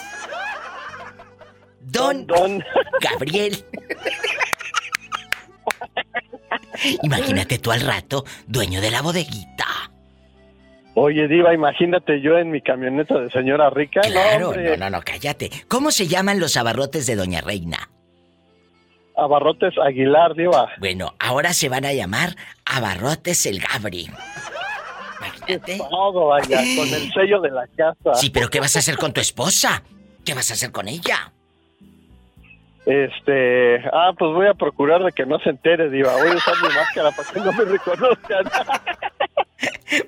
[1.81, 2.27] Don,
[3.01, 3.65] Gabriel.
[7.03, 9.67] Imagínate tú al rato, dueño de la bodeguita.
[10.95, 14.01] Oye, Diva, imagínate yo en mi camioneta de señora rica.
[14.03, 15.51] Claro, no, no, no, cállate.
[15.69, 17.91] ¿Cómo se llaman los abarrotes de Doña Reina?
[19.21, 20.71] Abarrotes Aguilar, Diva.
[20.79, 22.31] Bueno, ahora se van a llamar
[22.65, 24.09] Abarrotes el Gabri.
[25.19, 25.79] Imagínate.
[25.79, 28.15] Todo, vaya, con el sello de la casa.
[28.15, 29.83] Sí, pero ¿qué vas a hacer con tu esposa?
[30.25, 31.33] ¿Qué vas a hacer con ella?
[32.87, 36.17] Este, ah, pues voy a procurar de que no se entere, Diva.
[36.17, 38.45] Voy a usar mi máscara para que no me reconozcan.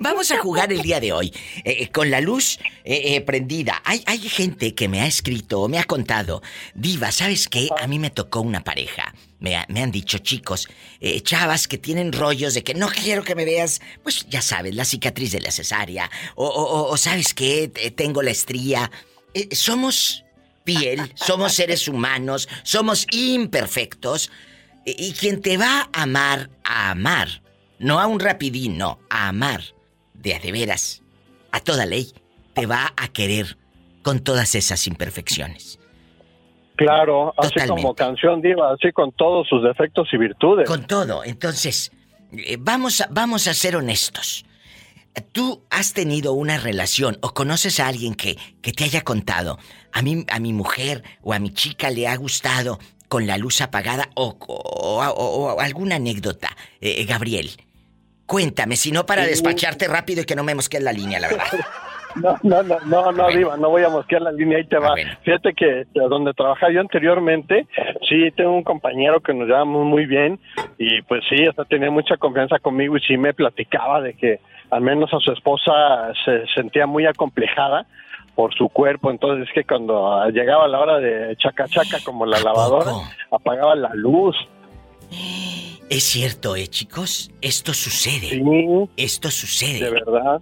[0.00, 1.32] Vamos a jugar el día de hoy
[1.64, 3.82] eh, con la luz eh, eh, prendida.
[3.84, 6.42] Hay, gente que me ha escrito o me ha contado,
[6.74, 7.68] Diva, ¿sabes qué?
[7.80, 9.14] A mí me tocó una pareja.
[9.40, 10.68] Me, ha- me han dicho chicos,
[11.00, 14.74] eh, chavas que tienen rollos de que no quiero que me veas, pues ya sabes,
[14.74, 16.08] la cicatriz de la cesárea.
[16.36, 17.68] O, ¿sabes qué?
[17.68, 18.90] Te- Tengo la estría.
[19.34, 20.24] Eh, somos
[20.64, 24.30] piel, somos seres humanos, somos imperfectos.
[24.84, 27.41] Y quien te va a amar, a amar,
[27.82, 29.60] no a un rapidín, no, a amar,
[30.14, 31.02] de a de veras,
[31.50, 32.12] a toda ley,
[32.54, 33.58] te va a querer
[34.02, 35.78] con todas esas imperfecciones.
[36.76, 40.66] Claro, así como canción, Diva, así con todos sus defectos y virtudes.
[40.66, 41.22] Con todo.
[41.22, 41.92] Entonces,
[42.32, 44.44] eh, vamos a, vamos a ser honestos.
[45.32, 49.58] ¿Tú has tenido una relación o conoces a alguien que, que te haya contado?
[49.92, 52.78] A mí, a mi mujer o a mi chica le ha gustado
[53.08, 57.50] con la luz apagada o, o- o- o alguna anécdota, eh, Gabriel.
[58.32, 61.44] Cuéntame, si no para despacharte rápido y que no me mosqueen la línea, la verdad.
[62.14, 64.94] No, no, no, no, no, Diva, no voy a mosquear la línea, ahí te va.
[65.22, 67.66] Fíjate que eh, donde trabajaba yo anteriormente,
[68.06, 70.38] sí, tengo un compañero que nos llevamos muy bien
[70.76, 74.82] y pues sí, sea, tenía mucha confianza conmigo y sí me platicaba de que al
[74.82, 75.72] menos a su esposa
[76.22, 77.86] se sentía muy acomplejada
[78.34, 82.40] por su cuerpo, entonces es que cuando llegaba la hora de chaca chaca como la
[82.40, 82.92] lavadora,
[83.30, 84.36] apagaba la luz.
[85.90, 87.30] Es cierto, ¿eh, chicos?
[87.40, 88.42] Esto sucede.
[88.96, 89.80] Esto sucede.
[89.80, 90.40] De verdad.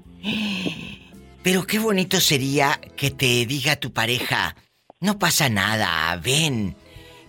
[1.43, 4.57] Pero qué bonito sería que te diga tu pareja,
[5.01, 6.77] no pasa nada, ven,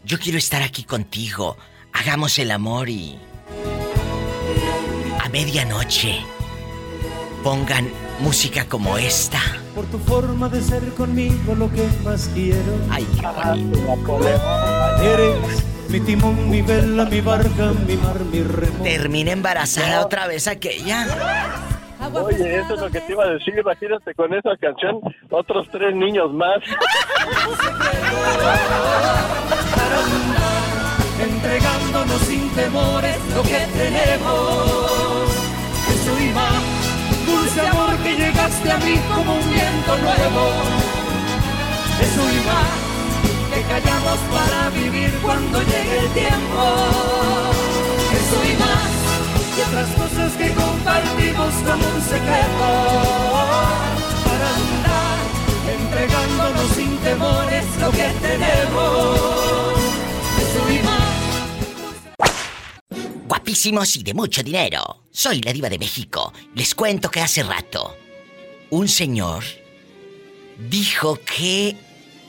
[0.04, 1.58] yo quiero estar aquí contigo,
[1.94, 3.18] hagamos el amor y...
[5.20, 6.20] A medianoche
[7.44, 7.90] pongan
[8.20, 9.40] música como esta.
[9.74, 12.78] Por tu forma de ser conmigo lo que más quiero.
[12.90, 14.20] Ay, qué bonito.
[15.02, 18.84] Eres mi timón, mi vela, mi barca, mi mar, mi remo.
[18.84, 21.06] Termina embarazada otra vez aquella.
[22.14, 25.94] Oye, eso es lo que te iba a decir, imagínate con esa canción otros tres
[25.96, 26.60] niños más.
[31.22, 35.30] Entregándonos sin temores lo que tenemos.
[35.90, 36.64] Es un imán,
[37.26, 40.52] dulce amor que llegaste a mí como un viento nuevo.
[42.02, 42.91] Es un imán
[43.54, 46.64] que callamos para vivir cuando llegue el tiempo.
[48.18, 48.92] Es un imán
[49.58, 52.68] y otras cosas que compartimos como un secreto.
[54.26, 55.18] Para andar
[55.78, 59.20] entregándonos sin temores lo que tenemos.
[60.42, 61.12] Es un imán.
[63.28, 65.04] Guapísimos y de mucho dinero.
[65.12, 66.34] Soy la diva de México.
[66.56, 67.98] Les cuento que hace rato
[68.70, 69.44] un señor
[70.70, 71.76] dijo que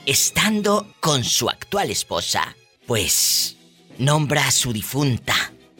[0.05, 2.55] estando con su actual esposa,
[2.87, 3.57] pues
[3.97, 5.33] nombra a su difunta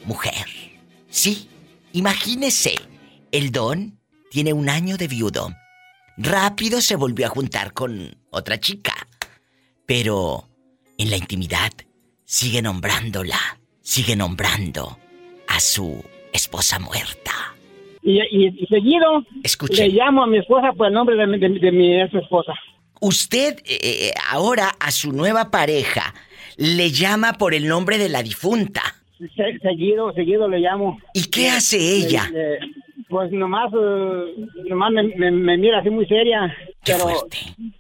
[0.06, 0.46] mujer.
[1.10, 1.48] Sí,
[1.94, 2.76] imagínese,
[3.32, 4.00] el don
[4.32, 5.50] tiene un año de viudo.
[6.18, 8.94] Rápido se volvió a juntar con otra chica.
[9.86, 10.48] Pero
[10.98, 11.72] en la intimidad
[12.24, 13.38] sigue nombrándola,
[13.82, 14.98] sigue nombrando
[15.48, 17.32] a su esposa muerta.
[18.02, 19.88] Y, y- y seguido Escuche.
[19.88, 22.54] le llamo a mi esposa por el nombre de, mi- de de mi ex esposa.
[23.06, 26.14] Usted eh, eh, ahora a su nueva pareja
[26.56, 28.82] le llama por el nombre de la difunta.
[29.18, 30.98] Se- seguido, seguido le llamo.
[31.14, 32.30] ¿Y qué hace ella?
[32.34, 32.60] Eh, eh,
[33.10, 36.56] pues nomás, eh, nomás me, me- me mira así muy seria.
[36.86, 37.06] pero,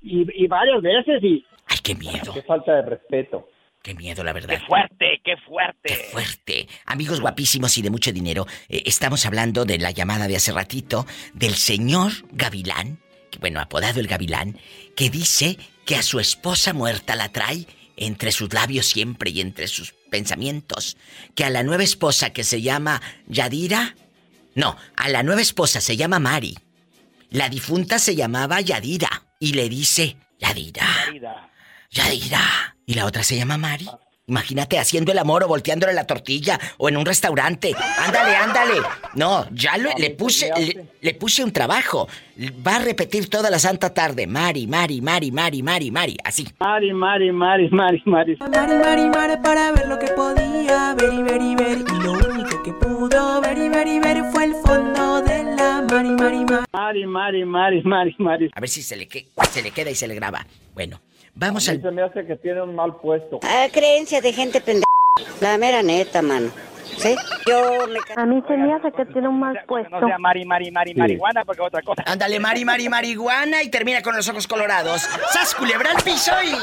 [0.01, 1.45] Y, y varias veces y...
[1.67, 2.33] Ay, qué miedo.
[2.33, 3.47] Qué falta de respeto.
[3.81, 4.61] Qué miedo, la verdad.
[4.67, 5.81] Fuerte, qué fuerte.
[5.83, 6.67] Qué fuerte.
[6.85, 11.05] Amigos guapísimos y de mucho dinero, eh, estamos hablando de la llamada de hace ratito
[11.33, 12.99] del señor Gavilán,
[13.39, 14.59] bueno, apodado el Gavilán,
[14.95, 19.67] que dice que a su esposa muerta la trae entre sus labios siempre y entre
[19.67, 20.97] sus pensamientos.
[21.35, 23.95] Que a la nueva esposa que se llama Yadira,
[24.55, 26.57] no, a la nueva esposa se llama Mari.
[27.29, 30.87] La difunta se llamaba Yadira y le dice, Yadira,
[31.89, 32.75] Yadira.
[32.85, 33.87] Y la otra se llama Mari.
[34.33, 37.73] Imagínate haciendo el amor o volteándole la tortilla o en un restaurante.
[37.99, 38.73] Ándale, ándale.
[39.15, 42.07] No, ya lo- le puse le, le puse un trabajo.
[42.65, 44.25] Va a repetir toda la santa tarde.
[44.25, 46.17] Mari, Mari, Mari, Mari, Mari, Mari.
[46.23, 46.47] Así.
[46.61, 48.37] Mari, Mari, Mari, Mari, Mari.
[48.39, 52.13] Mari, Mari, Mari para ver lo que podía ver y ver y ver y lo
[52.13, 56.45] único que pudo ver y ver y ver fue el fondo de la Mari, Mari,
[56.45, 56.65] Mari.
[56.71, 58.49] Mari, Mari, Mari, Mari, Mari.
[58.55, 60.47] A ver si se le, que- se le queda y se le graba.
[60.73, 61.01] Bueno,
[61.35, 61.83] vamos A mí al...
[61.83, 63.39] se me hace que tiene un mal puesto.
[63.43, 64.85] Ah, creencia de gente pendeja.
[65.41, 66.49] La mera neta, mano.
[66.97, 67.15] ¿Sí?
[67.47, 67.99] Yo me...
[68.15, 69.99] A mí se me hace que tiene un mal puesto.
[69.99, 72.03] No sea Mari, Mari, Mari, marihuana, porque otra cosa.
[72.05, 75.01] Ándale, Mari, Mari, marihuana y termina con los ojos colorados.
[75.31, 76.53] ¡Sas, culebra al piso y...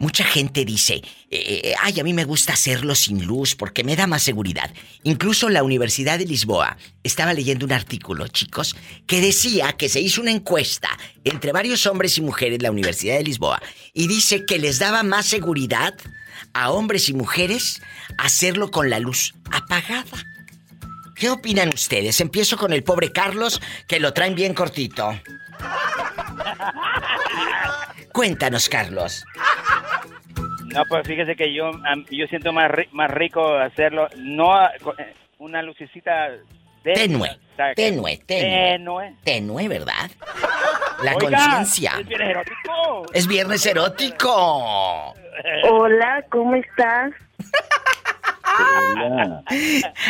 [0.00, 3.96] Mucha gente dice, eh, eh, ay, a mí me gusta hacerlo sin luz porque me
[3.96, 4.72] da más seguridad.
[5.02, 8.74] Incluso la Universidad de Lisboa estaba leyendo un artículo, chicos,
[9.06, 10.88] que decía que se hizo una encuesta
[11.24, 13.60] entre varios hombres y mujeres en la Universidad de Lisboa
[13.92, 15.94] y dice que les daba más seguridad
[16.54, 17.82] a hombres y mujeres
[18.16, 20.24] hacerlo con la luz apagada.
[21.14, 22.22] ¿Qué opinan ustedes?
[22.22, 25.20] Empiezo con el pobre Carlos, que lo traen bien cortito.
[28.12, 29.24] Cuéntanos, Carlos.
[30.72, 31.72] No, pues fíjese que yo
[32.12, 36.28] yo siento más ri- más rico hacerlo, no a- co- eh, una lucecita
[36.84, 38.78] de- Tenue, o sea, que- tenue, tenue.
[38.78, 39.16] tenue.
[39.24, 40.08] Tenue, ¿verdad?
[41.02, 41.94] La conciencia.
[41.98, 43.06] es bien erótico.
[43.12, 45.12] Es viernes erótico.
[45.72, 47.10] Hola, ¿cómo estás?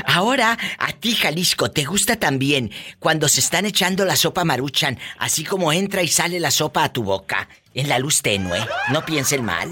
[0.07, 5.45] Ahora, a ti, Jalisco, ¿te gusta también cuando se están echando la sopa maruchan, así
[5.45, 8.59] como entra y sale la sopa a tu boca, en la luz tenue?
[8.93, 9.71] No piensen mal.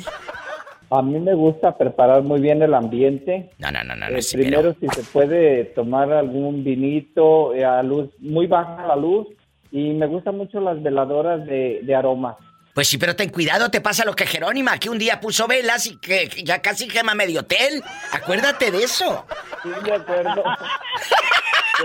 [0.90, 3.50] A mí me gusta preparar muy bien el ambiente.
[3.58, 4.06] No, no, no, no.
[4.06, 8.96] Eh, sí, primero, si se puede tomar algún vinito eh, a luz, muy baja la
[8.96, 9.26] luz.
[9.70, 12.38] Y me gustan mucho las veladoras de, de aroma.
[12.72, 15.86] Pues sí, pero ten cuidado, te pasa lo que Jerónima, que un día puso velas
[15.86, 17.82] y que ya casi quema medio hotel.
[18.12, 19.26] Acuérdate de eso.
[19.62, 20.44] Sí, de acuerdo.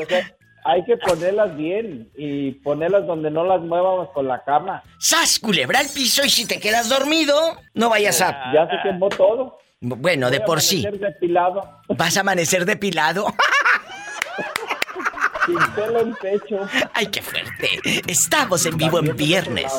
[0.07, 0.32] Sea,
[0.66, 4.84] hay que ponerlas bien y ponerlas donde no las muevamos con la cama.
[4.97, 6.24] ¡Sas, culebra al piso!
[6.24, 7.36] Y si te quedas dormido,
[7.74, 8.53] no vayas a...
[8.53, 9.57] Ya se quemó todo.
[9.82, 10.86] Bueno, de Voy por sí.
[10.86, 13.26] amanecer depilado, Vas a amanecer depilado.
[15.45, 16.59] sin pelo en pecho.
[16.93, 17.68] ¡Ay, qué fuerte!
[18.07, 19.74] Estamos en vivo en viernes.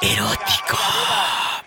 [0.00, 0.76] Erótico.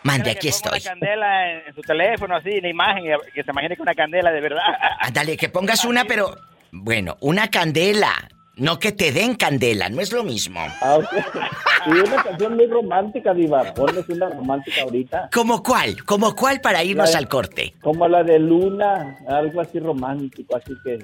[0.03, 0.81] Mande, aquí estoy.
[0.81, 4.41] Una candela en, su teléfono, así, la imagen, que se imagine que una candela de
[4.41, 4.61] verdad.
[4.99, 6.35] Ándale, que pongas una, pero...
[6.77, 8.11] Bueno, una candela.
[8.57, 10.61] No que te den candela, no es lo mismo.
[10.81, 11.07] Ah, ok.
[11.87, 13.73] Y una canción muy romántica, Diva.
[13.73, 15.29] Ponles una romántica ahorita.
[15.33, 16.03] ¿Cómo cuál?
[16.05, 17.73] ¿Cómo cuál para irnos al corte?
[17.81, 20.99] Como la de Luna, algo así romántico, así que.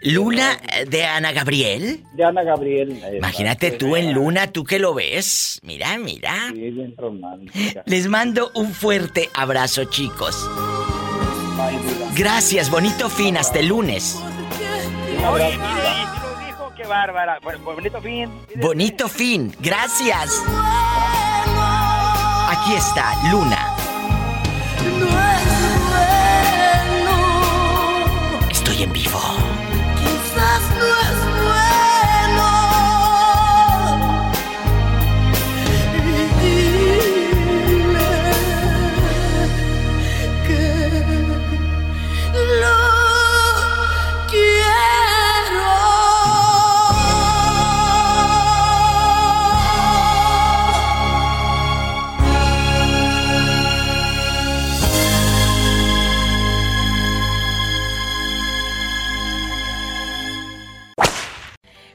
[0.00, 2.02] ¿Luna eh, de Ana Gabriel?
[2.14, 2.98] De Ana Gabriel.
[3.14, 5.60] Imagínate tú en Luna, tú que lo ves.
[5.62, 6.48] Mira, mira.
[6.52, 7.82] Sí, bien romántica.
[7.84, 10.48] Les mando un fuerte abrazo, chicos.
[12.16, 14.18] Gracias, bonito fin, hasta el lunes.
[15.30, 17.38] Oye, lo dijo, qué bárbara.
[17.42, 18.30] Bueno, pues bonito fin.
[18.56, 20.42] Bonito fin, gracias.
[22.48, 23.74] Aquí está, Luna.
[28.50, 29.13] Estoy en vivo.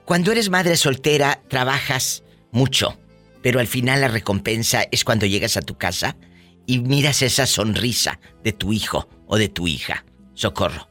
[0.10, 2.98] Cuando eres madre soltera, trabajas mucho.
[3.44, 6.18] pero al final la recompensa es cuando llegas a tu casa
[6.66, 10.04] y miras esa sonrisa de tu hijo o de tu hija.
[10.34, 10.90] Socorro.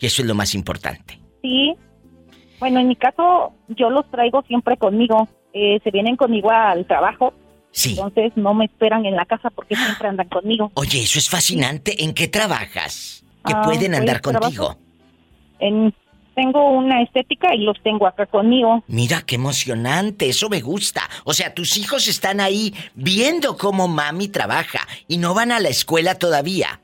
[0.00, 1.20] Y eso es lo más importante.
[1.42, 1.74] Sí.
[2.58, 5.28] Bueno, en mi caso, yo los traigo siempre conmigo.
[5.54, 7.32] Eh, se vienen conmigo al trabajo.
[7.70, 7.90] Sí.
[7.92, 10.72] Entonces no me esperan en la casa porque siempre andan conmigo.
[10.74, 12.02] Oye, eso es fascinante.
[12.02, 13.24] ¿En qué trabajas?
[13.46, 14.76] Que Ah, pueden pues, andar contigo.
[15.60, 15.94] En,
[16.34, 18.82] tengo una estética y los tengo acá conmigo.
[18.86, 21.02] Mira qué emocionante, eso me gusta.
[21.24, 25.68] O sea, tus hijos están ahí viendo cómo mami trabaja y no van a la
[25.68, 26.80] escuela todavía.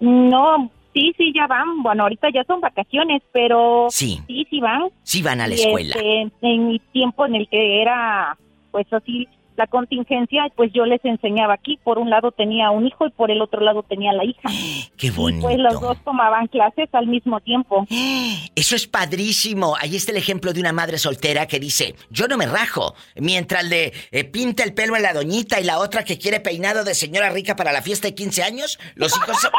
[0.00, 1.82] No, sí, sí, ya van.
[1.82, 4.20] Bueno, ahorita ya son vacaciones, pero Sí.
[4.26, 4.88] sí, sí van.
[5.02, 5.94] Sí van a la Y, escuela.
[5.96, 8.36] este, en mi tiempo en el que era,
[8.70, 9.26] pues así,
[9.56, 11.78] la contingencia, pues yo les enseñaba aquí.
[11.82, 14.48] Por un lado tenía un hijo y por el otro lado tenía la hija.
[14.96, 15.46] Qué bonito.
[15.46, 17.86] Pues los dos tomaban clases al mismo tiempo.
[18.54, 19.76] Eso es padrísimo.
[19.80, 22.94] Ahí está el ejemplo de una madre soltera que dice, yo no me rajo.
[23.16, 26.84] Mientras le eh, pinta el pelo a la doñita y la otra que quiere peinado
[26.84, 29.36] de señora rica para la fiesta de 15 años, los hijos...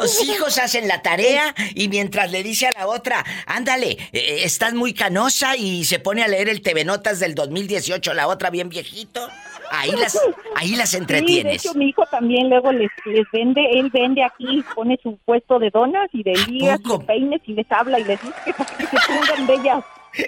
[0.00, 4.74] los hijos hacen la tarea y mientras le dice a la otra, ándale, eh, estás
[4.74, 8.68] muy canosa y se pone a leer el TV Notas del 2018, la otra bien
[8.68, 9.28] viejito.
[9.70, 10.18] Ahí las,
[10.56, 11.64] ahí las Sí, de entretienes.
[11.64, 15.70] hecho mi hijo también luego les, les vende, él vende aquí, pone su puesto de
[15.70, 18.86] donas y de ligas y de peines y les habla y les dice que que
[18.86, 19.84] se pongan bellas.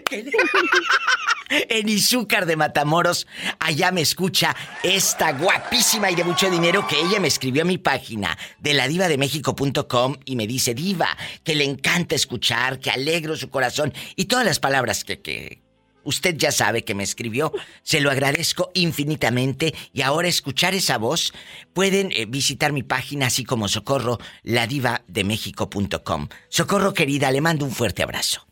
[1.51, 3.27] En Izúcar de Matamoros,
[3.61, 7.77] allá me escucha esta guapísima y de mucho dinero que ella me escribió a mi
[7.77, 11.09] página de ladivademexico.com y me dice, diva,
[11.45, 15.61] que le encanta escuchar, que alegro su corazón y todas las palabras que, que
[16.05, 17.53] usted ya sabe que me escribió.
[17.83, 21.33] Se lo agradezco infinitamente y ahora escuchar esa voz
[21.73, 26.29] pueden eh, visitar mi página así como Socorro, ladivademexico.com.
[26.49, 28.47] Socorro querida, le mando un fuerte abrazo.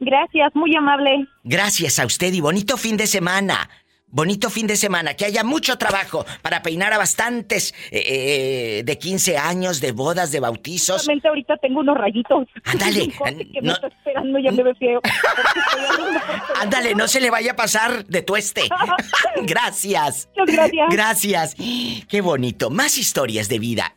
[0.00, 1.26] Gracias, muy amable.
[1.44, 3.70] Gracias a usted y bonito fin de semana.
[4.14, 8.96] Bonito fin de semana, que haya mucho trabajo para peinar a bastantes eh, eh, de
[8.96, 11.02] 15 años, de bodas, de bautizos.
[11.02, 12.46] Solamente ahorita tengo unos rayitos.
[12.64, 15.00] Ándale, que me está esperando ya me ve feo.
[15.34, 18.62] porque estoy hablando por Ándale, no se le vaya a pasar de tueste.
[19.42, 20.28] gracias.
[20.36, 20.88] Muchas gracias.
[20.90, 21.56] Gracias.
[22.08, 22.70] Qué bonito.
[22.70, 23.96] Más historias de vida.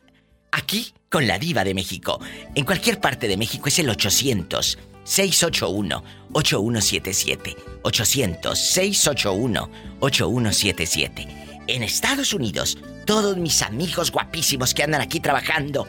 [0.51, 2.19] Aquí con la diva de México.
[2.55, 6.03] En cualquier parte de México es el 800 681
[6.33, 7.55] 8177.
[7.83, 11.27] 800 681 8177.
[11.67, 15.87] En Estados Unidos, todos mis amigos guapísimos que andan aquí trabajando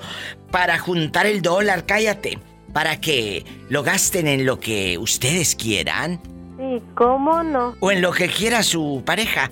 [0.50, 2.38] para juntar el dólar, cállate,
[2.72, 6.20] para que lo gasten en lo que ustedes quieran
[6.58, 7.76] Sí, ¿cómo no?
[7.80, 9.50] o en lo que quiera su pareja.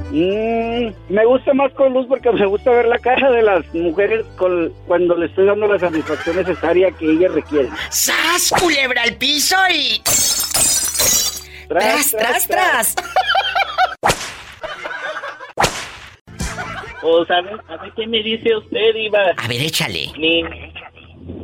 [0.10, 4.26] Mm, me gusta más con luz porque me gusta ver la cara de las mujeres
[4.38, 7.72] con- cuando le estoy dando la satisfacción necesaria que ellas requieren.
[7.90, 10.02] ¡Sas, culebra al piso y...
[11.68, 12.96] ¡Tras, tras, tras!
[17.10, 19.20] O sabe, ¿sabe qué me dice usted, Iba?
[19.38, 20.08] A ver, échale.
[20.18, 20.44] Mi,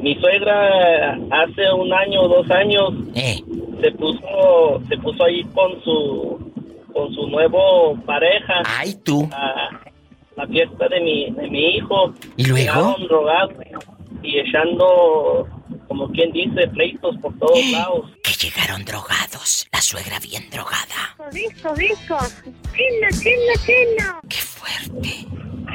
[0.02, 3.38] mi suegra hace un año o dos años Eh.
[3.82, 6.52] se puso se puso ahí con su
[6.94, 8.62] con su nuevo pareja.
[8.66, 9.28] Ay, tú.
[9.32, 9.70] A
[10.36, 12.14] la fiesta de mi de mi hijo.
[12.36, 12.96] ¿Y luego?
[13.08, 13.54] Drogados
[14.22, 15.48] y echando
[15.88, 18.12] como quien dice pleitos por todos lados.
[18.24, 19.68] Que llegaron drogados.
[19.72, 21.16] La suegra bien drogada.
[21.32, 22.18] Disco, disco.
[22.76, 24.20] Chino, chino, chino.
[24.30, 25.10] Qué fuerte.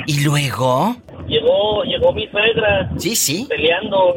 [0.07, 0.97] ¿Y luego?
[1.27, 2.91] Llegó llegó mi suegra.
[2.99, 3.47] Sí, sí.
[3.49, 4.15] Peleando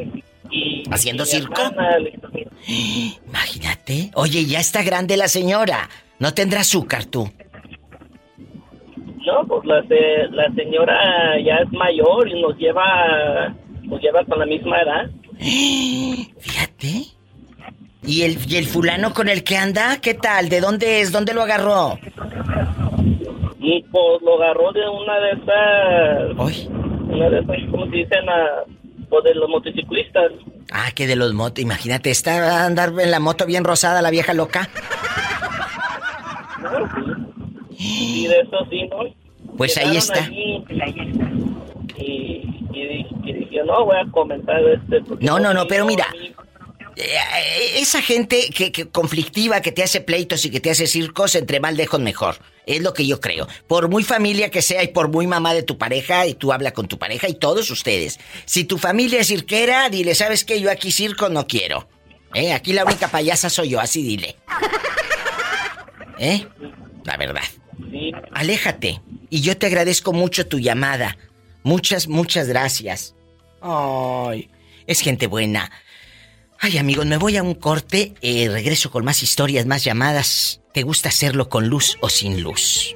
[0.50, 1.60] y ¿Haciendo y circo?
[1.62, 2.18] hermana le-
[3.26, 4.10] Imagínate.
[4.14, 5.88] Oye, ya está grande la señora.
[6.18, 7.30] No tendrá azúcar tú.
[9.26, 14.38] No, pues la, se- la señora ya es mayor y nos lleva nos lleva con
[14.38, 15.10] la misma edad.
[16.40, 17.06] Fíjate.
[18.04, 19.98] ¿Y el, ¿Y el fulano con el que anda?
[20.00, 20.48] ¿Qué tal?
[20.48, 21.12] ¿De dónde es?
[21.12, 21.98] ¿Dónde lo agarró?
[23.60, 26.66] Y pues lo agarró de una de esas.
[27.08, 28.28] Una de esas, ¿cómo se dicen?
[28.28, 28.64] Ah,
[29.08, 30.32] pues de los motociclistas.
[30.72, 31.62] Ah, que de los motos.
[31.62, 34.68] Imagínate, está a andar en la moto bien rosada la vieja loca.
[37.84, 38.98] Y de eso sí, ¿no?
[39.56, 40.22] Pues ahí está.
[40.24, 42.51] allí y, di- y
[43.52, 45.00] dije, no, voy a comentar este.
[45.20, 46.06] No, no, no, pero mira.
[46.96, 51.34] eh, Esa gente que, que conflictiva, que te hace pleitos y que te hace circos,
[51.34, 52.36] entre más lejos mejor.
[52.66, 53.48] Es lo que yo creo.
[53.66, 56.72] Por muy familia que sea y por muy mamá de tu pareja, y tú habla
[56.72, 58.20] con tu pareja y todos ustedes.
[58.44, 60.60] Si tu familia es cirquera, dile, ¿sabes qué?
[60.60, 61.88] Yo aquí circo no quiero.
[62.34, 62.52] ¿Eh?
[62.52, 64.36] Aquí la única payasa soy yo, así dile.
[66.18, 66.46] ¿Eh?
[67.04, 67.42] La verdad.
[68.32, 69.00] Aléjate.
[69.28, 71.16] Y yo te agradezco mucho tu llamada.
[71.64, 73.14] Muchas, muchas gracias.
[73.62, 74.50] Ay,
[74.86, 75.70] es gente buena.
[76.58, 78.14] Ay, amigos, me voy a un corte.
[78.20, 80.60] eh, regreso con más historias, más llamadas.
[80.72, 82.94] ¿Te gusta hacerlo con luz o sin luz?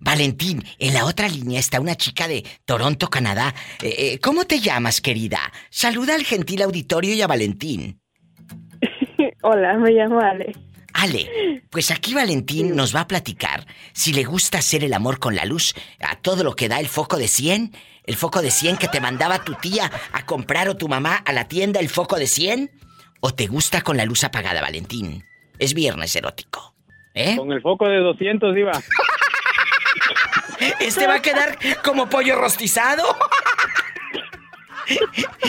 [0.00, 3.54] Valentín, en la otra línea está una chica de Toronto, Canadá.
[3.82, 5.40] Eh, eh, ¿Cómo te llamas, querida?
[5.70, 8.00] Saluda al gentil auditorio y a Valentín.
[9.42, 10.52] Hola, me llamo Ale.
[10.94, 15.36] Ale, pues aquí Valentín nos va a platicar si le gusta hacer el amor con
[15.36, 17.72] la luz a todo lo que da el foco de 100,
[18.04, 21.32] el foco de 100 que te mandaba tu tía a comprar o tu mamá a
[21.32, 22.70] la tienda el foco de 100,
[23.20, 25.24] o te gusta con la luz apagada, Valentín.
[25.58, 26.74] Es viernes erótico.
[27.14, 27.36] ¿Eh?
[27.36, 28.72] Con el foco de 200 iba.
[30.80, 33.04] Este va a quedar como pollo rostizado.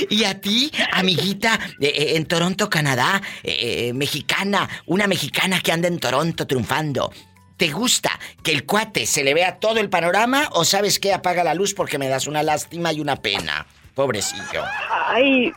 [0.10, 5.72] Y a ti, amiguita, eh, eh, en Toronto, Canadá, eh, eh, mexicana, una mexicana que
[5.72, 7.14] anda en Toronto triunfando.
[7.56, 8.12] ¿Te gusta
[8.44, 11.74] que el cuate se le vea todo el panorama o sabes que apaga la luz
[11.74, 13.66] porque me das una lástima y una pena?
[13.96, 14.64] Pobrecillo.
[15.08, 15.52] Ay,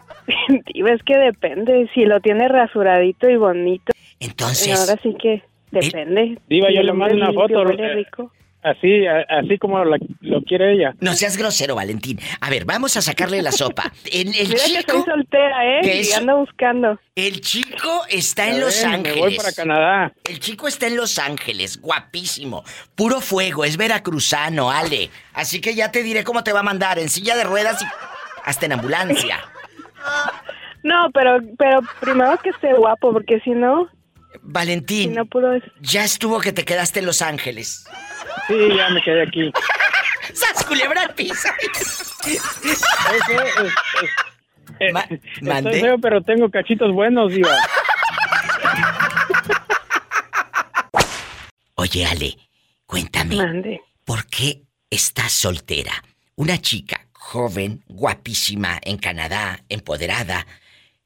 [0.72, 1.89] diva, es que depende.
[1.94, 3.93] Si lo tiene rasuradito y bonito.
[4.20, 4.78] Entonces.
[4.78, 6.39] Ahora sí que depende.
[6.48, 7.70] Diva, Si yo le mando una limpio, foto.
[7.82, 8.32] eh, rico.
[8.62, 10.94] Así, a- así como la- lo quiere ella.
[11.01, 12.20] No seas grosero, Valentín.
[12.40, 13.93] A ver, vamos a sacarle la sopa.
[14.12, 14.93] El, el Mira que chico.
[14.93, 15.80] soy soltera, ¿eh?
[15.82, 17.01] que Y ando buscando.
[17.16, 19.18] El chico está en Los ven, me Ángeles.
[19.20, 20.12] voy para Canadá.
[20.24, 22.62] El chico está en Los Ángeles, guapísimo.
[22.94, 25.10] Puro fuego, es veracruzano, Ale.
[25.34, 27.84] Así que ya te diré cómo te va a mandar, en silla de ruedas y
[28.44, 29.39] hasta en ambulancia.
[30.84, 33.89] No, pero, pero primero que esté guapo, porque si no,
[34.43, 35.52] Valentín, no pudo...
[35.80, 37.84] ya estuvo que te quedaste en Los Ángeles.
[38.46, 39.52] Sí, ya me quedé aquí.
[40.34, 41.48] ¡Sas, culebra al piso!
[44.92, 45.06] Ma-
[45.42, 45.70] ¿mandé?
[45.70, 47.54] Estoy feo, pero tengo cachitos buenos, Diva.
[51.74, 52.36] Oye, Ale,
[52.86, 53.36] cuéntame.
[54.04, 55.92] ¿Por qué estás soltera?
[56.36, 60.46] Una chica joven, guapísima, en Canadá, empoderada.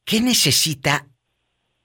[0.05, 1.07] ¿Qué necesita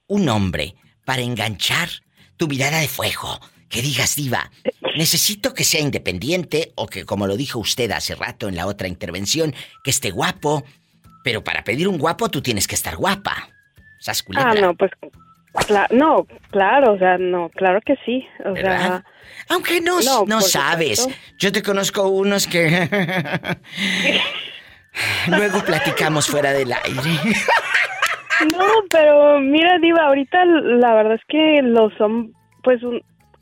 [0.08, 1.90] un hombre para enganchar
[2.38, 3.40] tu mirada de fuego?
[3.72, 4.52] Que digas, diva,
[4.98, 8.88] necesito que sea independiente o que, como lo dijo usted hace rato en la otra
[8.88, 9.54] intervención,
[9.84, 10.64] que esté guapo.
[11.24, 13.50] Pero para pedir un guapo tú tienes que estar guapa.
[14.00, 14.92] ¿Sas Ah, no, pues...
[15.54, 18.26] cla- no, claro, o sea, no, claro que sí.
[18.44, 19.06] O sea...
[19.48, 21.00] Aunque no, no, sabes.
[21.00, 21.22] supuesto.
[21.40, 22.90] Yo te conozco unos que...
[25.28, 27.20] Luego platicamos fuera del aire.
[28.52, 32.34] No, pero mira, Diva, ahorita la verdad es que lo son,
[32.64, 33.02] pues un-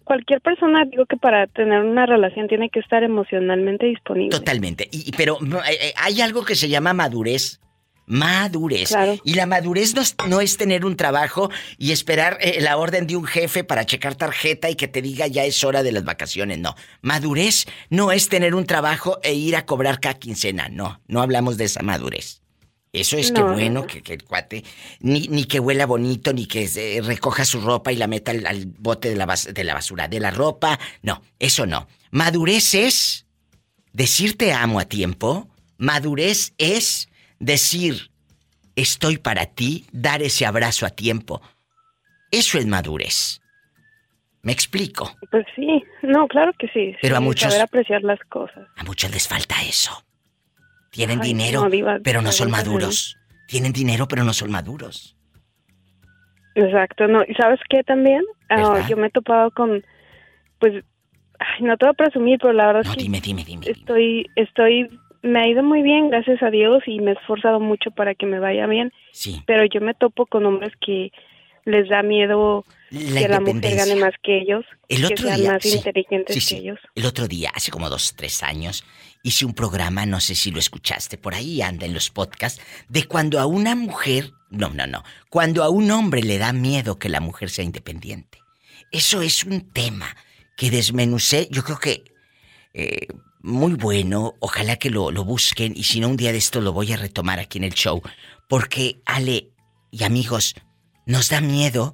[0.10, 4.32] cualquier persona, digo que para tener una relación tiene que estar emocionalmente disponible.
[4.32, 4.90] Totalmente.
[4.92, 7.60] Y, y- pero eh, eh, hay algo que se llama madurez.
[8.08, 8.90] Madurez.
[8.90, 9.18] Claro.
[9.24, 13.06] Y la madurez no es, no es tener un trabajo y esperar eh, la orden
[13.06, 16.04] de un jefe para checar tarjeta y que te diga ya es hora de las
[16.04, 16.58] vacaciones.
[16.58, 16.74] No.
[17.04, 20.70] Madurez no es tener un trabajo e ir a cobrar cada quincena.
[20.70, 22.42] No, no hablamos de esa madurez.
[22.92, 23.54] Eso es que No.
[23.54, 24.64] bueno que, que el cuate,
[25.00, 28.66] ni, ni que huela bonito, ni que recoja su ropa y la meta al, al
[28.66, 30.80] bote de la, bas- de la basura, de la ropa.
[31.04, 31.88] No, eso no.
[32.10, 33.28] Madurez es
[33.94, 35.48] decir te amo a tiempo.
[35.78, 37.10] Madurez es
[37.40, 38.10] decir
[38.76, 41.42] estoy para ti, dar ese abrazo a tiempo.
[42.32, 43.42] Eso es madurez.
[44.42, 45.14] ¿Me explico?
[45.30, 46.96] Pues sí, no, claro que sí.
[47.02, 48.68] Pero a sí, muchos- Saber apreciar las cosas.
[48.78, 49.92] A muchos les falta eso.
[50.90, 53.18] Tienen Ay, dinero, no, Diva, pero no son maduros.
[53.48, 55.16] Tienen dinero, pero no son maduros.
[56.56, 57.24] Exacto, no.
[57.28, 58.24] ¿Y sabes qué también?
[58.50, 58.88] ¿Verdad?
[58.88, 59.84] yo me he topado con,
[60.60, 60.84] pues,
[61.40, 63.66] ay, no te voy a presumir, pero la verdad No, es que dime, dime, dime.
[63.68, 64.90] estoy, estoy,
[65.22, 68.26] me ha ido muy bien, gracias a Dios, y me he esforzado mucho para que
[68.26, 68.92] me vaya bien.
[69.12, 69.42] Sí.
[69.46, 71.12] Pero yo me topo con hombres que
[71.66, 75.40] les da miedo La que la mujer gane más que ellos, El que otro sean
[75.42, 76.58] día, más sí, inteligentes sí, que sí.
[76.58, 76.80] ellos.
[76.96, 78.84] El otro día, hace como dos, tres años,
[79.24, 83.06] hice un programa, no sé si lo escuchaste, por ahí anda en los podcasts, de
[83.06, 87.10] cuando a una mujer, no, no, no, cuando a un hombre le da miedo que
[87.10, 88.40] la mujer sea independiente.
[88.92, 90.16] Eso es un tema
[90.58, 92.04] que desmenucé, yo creo que
[92.74, 93.08] eh,
[93.42, 96.74] muy bueno, ojalá que lo, lo busquen y si no un día de esto lo
[96.74, 98.02] voy a retomar aquí en el show,
[98.48, 99.52] porque Ale
[99.92, 100.56] y amigos,
[101.06, 101.94] nos da miedo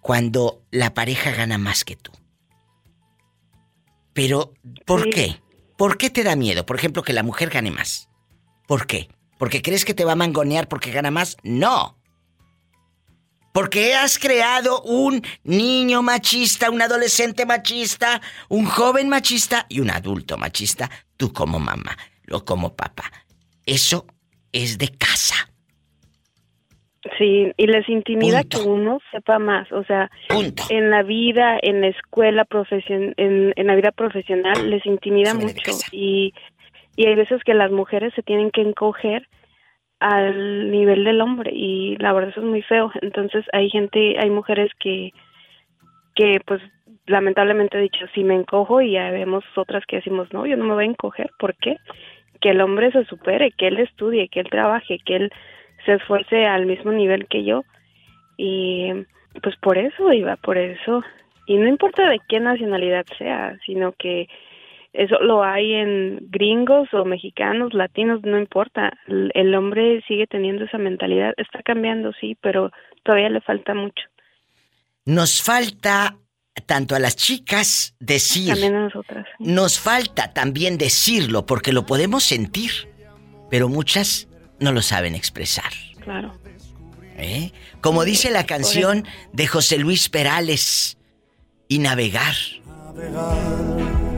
[0.00, 2.12] cuando la pareja gana más que tú.
[4.12, 4.54] Pero,
[4.86, 5.10] ¿por Sí.
[5.10, 5.40] qué?
[5.76, 6.64] ¿Por qué te da miedo?
[6.64, 8.08] Por ejemplo, que la mujer gane más.
[8.66, 9.08] ¿Por qué?
[9.38, 11.36] ¿Porque crees que te va a mangonear porque gana más?
[11.42, 11.98] No.
[13.52, 20.36] Porque has creado un niño machista, un adolescente machista, un joven machista y un adulto
[20.36, 23.10] machista, tú como mamá, lo como papá.
[23.64, 24.06] Eso
[24.52, 25.50] es de casa.
[27.18, 30.10] Sí, y les intimida que uno sepa más, o sea,
[30.70, 35.72] en la vida, en la escuela, profesion en, en la vida profesional, les intimida mucho
[35.92, 36.32] y,
[36.96, 39.28] y hay veces que las mujeres se tienen que encoger
[40.00, 42.90] al nivel del hombre y la verdad eso es muy feo.
[43.02, 45.12] Entonces hay gente, hay mujeres que,
[46.14, 46.60] que pues
[47.06, 50.64] lamentablemente he dicho, si me encojo y ya vemos otras que decimos, no, yo no
[50.64, 51.76] me voy a encoger, ¿por qué?
[52.40, 55.32] Que el hombre se supere, que él estudie, que él trabaje, que él
[55.86, 57.64] se esfuerce al mismo nivel que yo.
[58.36, 58.92] Y
[59.42, 61.02] pues por eso iba, por eso.
[61.46, 64.28] Y no importa de qué nacionalidad sea, sino que
[64.92, 68.92] eso lo hay en gringos o mexicanos, latinos, no importa.
[69.06, 71.34] El, hombre sigue teniendo esa mentalidad.
[71.36, 72.70] Está cambiando, sí, pero
[73.02, 74.02] todavía le falta mucho.
[75.04, 76.16] Nos falta
[76.64, 78.48] tanto a las chicas decir.
[78.48, 79.26] También a nosotras.
[79.38, 82.70] Nos falta también decirlo porque lo podemos sentir,
[83.50, 84.28] pero muchas
[84.60, 85.72] no lo saben expresar.
[86.00, 86.38] Claro.
[87.18, 87.52] ¿Eh?
[87.80, 90.96] Como dice la canción de José Luis Perales,
[91.68, 92.34] y navegar.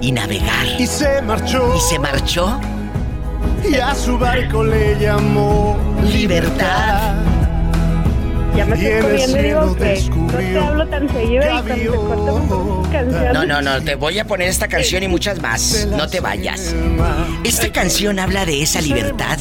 [0.00, 0.66] Y navegar.
[0.78, 1.74] Y se marchó.
[1.74, 2.60] Y se marchó.
[3.68, 5.76] Y a su barco le llamó
[6.12, 7.16] Libertad.
[8.56, 12.92] Ya me estoy corriendo y digo que no te hablo tan seguido y cuando te
[12.92, 13.32] canción.
[13.32, 15.86] No, no, no, te voy a poner esta canción y muchas más.
[15.90, 16.74] No te vayas.
[17.44, 19.38] Esta canción habla de esa libertad.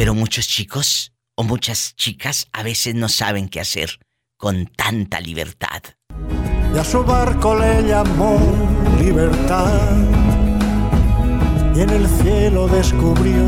[0.00, 3.98] Pero muchos chicos o muchas chicas a veces no saben qué hacer
[4.38, 5.82] con tanta libertad.
[6.74, 8.40] Y a su barco le llamó
[8.98, 9.98] libertad.
[11.76, 13.44] Y en el cielo descubrió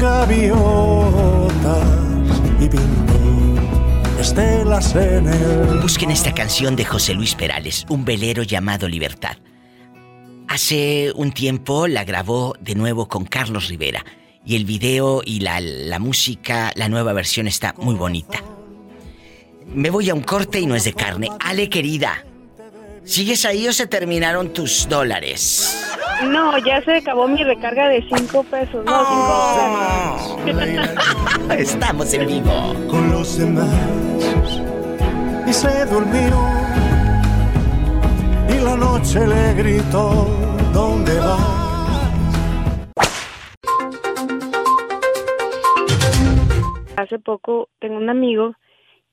[0.00, 0.58] gaviotas
[2.60, 5.78] y pintó estelas en el.
[5.80, 9.36] Busquen esta canción de José Luis Perales, Un velero llamado Libertad.
[10.48, 14.04] Hace un tiempo la grabó de nuevo con Carlos Rivera.
[14.48, 18.42] Y el video y la, la música, la nueva versión está muy bonita.
[19.74, 21.28] Me voy a un corte y no es de carne.
[21.38, 22.24] Ale, querida,
[23.04, 25.86] ¿sigues ahí o se terminaron tus dólares?
[26.24, 28.86] No, ya se acabó mi recarga de 5 pesos.
[28.86, 31.50] No, 5 pesos.
[31.58, 32.74] Estamos en vivo.
[32.88, 33.68] Con los demás.
[35.46, 36.42] Y se durmió.
[38.48, 40.26] Y la noche le gritó:
[40.72, 41.67] ¿Dónde vas?
[46.98, 48.54] Hace poco tengo un amigo,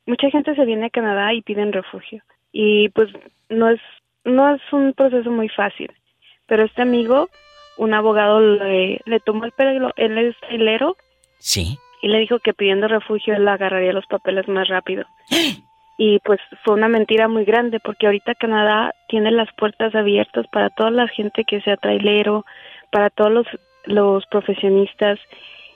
[0.07, 2.24] mucha gente se viene a Canadá y piden refugio.
[2.52, 3.10] Y pues
[3.49, 3.80] no es,
[4.24, 5.91] no es un proceso muy fácil.
[6.48, 7.30] Pero este amigo,
[7.78, 10.98] un abogado le, le tomó el pelo, él es trailero,
[11.38, 11.78] Sí.
[12.02, 15.06] y le dijo que pidiendo refugio él agarraría los papeles más rápido.
[15.98, 20.70] Y pues fue una mentira muy grande porque ahorita Canadá tiene las puertas abiertas para
[20.70, 22.44] toda la gente que sea trailero,
[22.91, 23.48] para todos los,
[23.86, 25.18] los profesionistas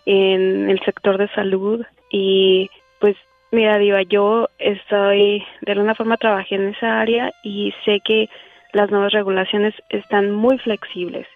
[0.05, 2.69] en el sector de salud y
[2.99, 3.15] pues
[3.51, 8.29] mira Diva, yo estoy de alguna forma trabajé en esa área y sé que
[8.73, 11.27] las nuevas regulaciones están muy flexibles.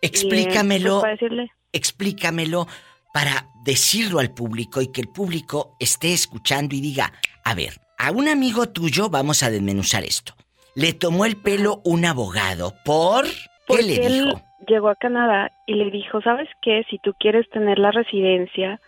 [0.00, 0.90] Y, Explícamelo.
[0.90, 2.66] pues, para decirle, Explícamelo
[3.12, 7.12] para decirlo al público y que el público esté escuchando y diga,
[7.44, 10.34] a ver, a un amigo tuyo vamos a desmenuzar esto.
[10.74, 13.26] Le tomó el pelo un abogado por...
[13.68, 14.42] ¿Qué le él dijo?
[14.66, 16.84] llegó a Canadá y le dijo, ¿sabes qué?
[16.90, 18.80] Si tú quieres tener la residencia,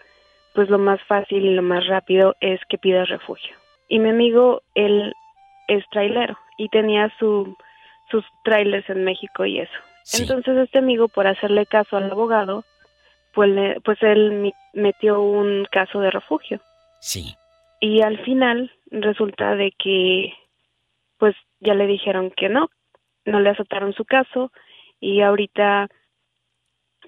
[0.54, 3.54] pues lo más fácil y lo más rápido es que pidas refugio.
[3.88, 5.12] Y mi amigo, él
[5.68, 7.56] es trailero y tenía su,
[8.10, 9.72] sus trailers en México y eso.
[10.20, 12.64] Entonces este amigo, por hacerle caso al abogado,
[13.34, 16.60] pues, le- pues él metió un caso de refugio.
[17.00, 17.34] Sí.
[17.80, 20.32] Y al final resulta de que
[21.18, 22.68] pues ya le dijeron que no,
[23.24, 24.52] no le aceptaron su caso
[25.00, 25.88] y ahorita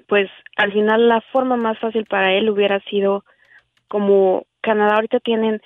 [0.09, 3.25] pues al final la forma más fácil para él hubiera sido
[3.89, 5.61] como Canadá ahorita tienen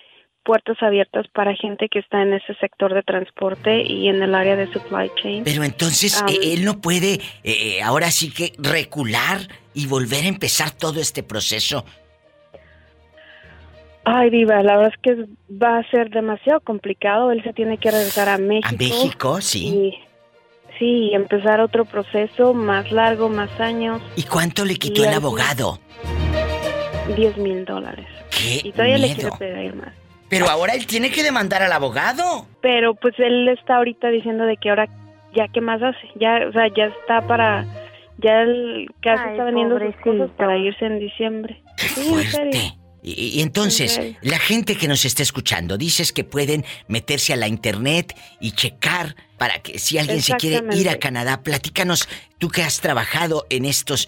[0.45, 4.57] puertas abiertas para gente que está en ese sector de transporte y en el área
[4.57, 5.45] de supply chain.
[5.45, 9.39] Pero entonces Um, él no puede eh, eh, ahora sí que recular
[9.75, 11.85] y volver a empezar todo este proceso.
[14.05, 17.31] Ay, Diva, la verdad es que va a ser demasiado complicado.
[17.33, 18.69] Él se tiene que regresar a México.
[18.69, 19.67] A México, sí.
[19.69, 19.99] Y,
[20.79, 24.01] sí, y empezar otro proceso más largo, más años.
[24.17, 25.79] ¿Y cuánto le quitó Y el abogado?
[27.15, 28.07] 10 mil dólares.
[28.31, 29.93] ¡Qué Y todavía le quiere pedir más.
[30.29, 32.47] Pero ahora él tiene que demandar al abogado.
[32.63, 34.89] Pero pues él está ahorita diciendo de que ahora
[35.35, 37.65] ya qué más hace, ya, o sea, ya está para,
[38.19, 41.63] ya el caso Ay, está vendiendo sus cosas para irse en diciembre.
[41.77, 42.61] Sí, en serio.
[43.03, 47.49] Y, y entonces, la gente que nos está escuchando, dices que pueden meterse a la
[47.49, 50.99] internet y checar para que si alguien se quiere ir a.
[50.99, 52.07] Canadá, platícanos,
[52.37, 54.07] tú que has trabajado en estos,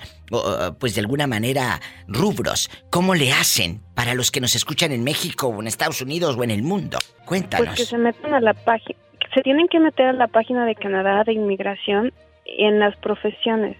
[0.78, 5.46] pues de alguna manera, rubros, ¿cómo le hacen para los que nos escuchan en México
[5.46, 6.98] o en Estados Unidos o en el mundo?
[7.00, 7.76] Pues Cuéntanos.
[7.76, 8.98] que se metan a la página,
[9.34, 12.12] se tienen que meter a la página de Canadá de inmigración
[12.44, 13.78] en las profesiones.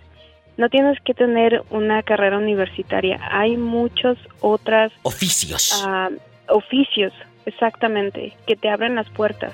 [0.56, 3.20] No tienes que tener una carrera universitaria.
[3.30, 5.82] Hay muchos otras Oficios.
[5.86, 6.08] ah,
[6.48, 7.12] oficios,
[7.44, 9.52] exactamente, que te abren las puertas.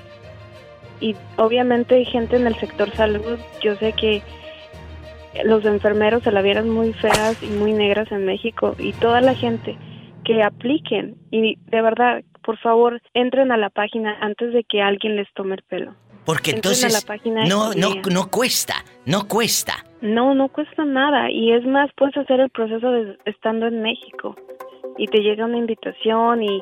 [0.99, 4.21] Y obviamente hay gente en el sector salud, yo sé que
[5.43, 9.35] los enfermeros se la vieron muy feas y muy negras en México y toda la
[9.35, 9.77] gente
[10.25, 15.15] que apliquen y de verdad, por favor, entren a la página antes de que alguien
[15.15, 15.95] les tome el pelo.
[16.25, 19.73] Porque entren a entonces la página no, no, no cuesta, no cuesta.
[20.01, 24.35] No, no cuesta nada y es más, puedes hacer el proceso de, estando en México
[24.97, 26.61] y te llega una invitación y,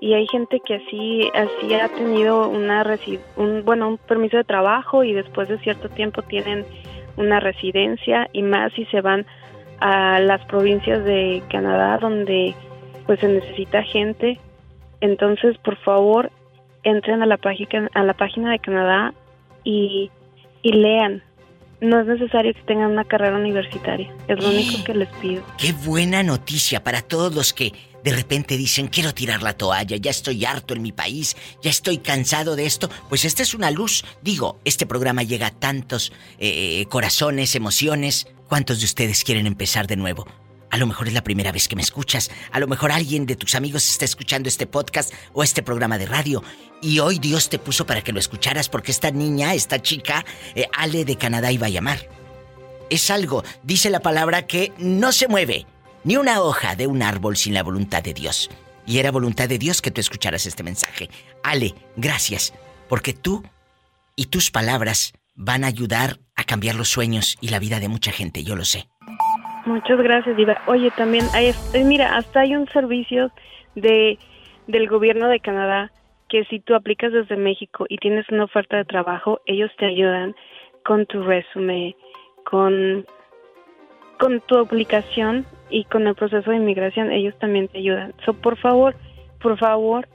[0.00, 2.84] y hay gente que así así ha tenido una
[3.36, 6.64] un bueno un permiso de trabajo y después de cierto tiempo tienen
[7.16, 9.26] una residencia y más si se van
[9.80, 12.54] a las provincias de Canadá donde
[13.06, 14.38] pues se necesita gente.
[15.00, 16.30] Entonces por favor
[16.82, 19.14] entren a la página a la página de Canadá
[19.64, 20.10] y,
[20.62, 21.22] y lean.
[21.80, 25.42] No es necesario que tengan una carrera universitaria es lo único que les pido.
[25.58, 27.72] Qué buena noticia para todos los que
[28.06, 31.98] de repente dicen quiero tirar la toalla, ya estoy harto en mi país, ya estoy
[31.98, 32.88] cansado de esto.
[33.08, 34.04] Pues esta es una luz.
[34.22, 38.28] Digo, este programa llega a tantos eh, corazones, emociones.
[38.48, 40.24] ¿Cuántos de ustedes quieren empezar de nuevo?
[40.70, 42.30] A lo mejor es la primera vez que me escuchas.
[42.52, 46.06] A lo mejor alguien de tus amigos está escuchando este podcast o este programa de
[46.06, 46.44] radio.
[46.80, 50.24] Y hoy Dios te puso para que lo escucharas porque esta niña, esta chica,
[50.54, 52.08] eh, Ale de Canadá iba a llamar.
[52.88, 55.66] Es algo, dice la palabra, que no se mueve.
[56.06, 58.48] Ni una hoja de un árbol sin la voluntad de Dios.
[58.86, 61.08] Y era voluntad de Dios que tú escucharas este mensaje.
[61.42, 62.54] Ale, gracias,
[62.88, 63.42] porque tú
[64.14, 68.12] y tus palabras van a ayudar a cambiar los sueños y la vida de mucha
[68.12, 68.86] gente, yo lo sé.
[69.64, 70.62] Muchas gracias, Diva.
[70.68, 73.32] Oye, también hay, eh, mira, hasta hay un servicio
[73.74, 74.16] de
[74.68, 75.90] del gobierno de Canadá
[76.28, 80.36] que si tú aplicas desde México y tienes una oferta de trabajo, ellos te ayudan
[80.84, 81.96] con tu resumen,
[82.44, 83.04] con
[84.20, 88.14] con tu aplicación y con el proceso de inmigración, ellos también te ayudan.
[88.24, 88.96] So, por favor,
[89.40, 90.08] por favor,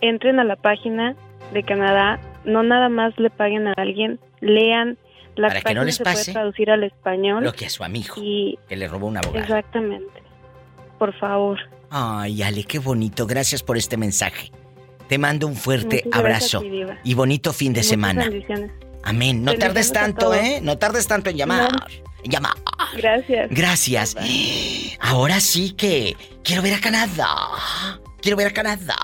[0.00, 1.16] entren a la página
[1.52, 4.98] de Canadá, no nada más le paguen a alguien, lean
[5.36, 7.44] las Para que no les se pase puede traducir al español.
[7.44, 9.42] Lo que a su amigo, y que le robó un abogado.
[9.42, 10.22] Exactamente.
[10.98, 11.58] Por favor.
[11.90, 13.26] Ay, Ale, qué bonito.
[13.26, 14.50] Gracias por este mensaje.
[15.08, 18.28] Te mando un fuerte Muchas abrazo ti, y bonito fin de Muchas semana.
[19.04, 19.42] Amén.
[19.42, 20.34] No tardes tanto.
[20.34, 20.60] ¿eh?
[20.60, 21.70] No tardes tanto en llamar.
[21.70, 22.54] En llamar.
[22.96, 23.48] Gracias.
[23.50, 24.16] Gracias.
[25.00, 27.28] Ahora sí que quiero ver a Canadá.
[28.20, 28.96] Quiero ver a Canadá.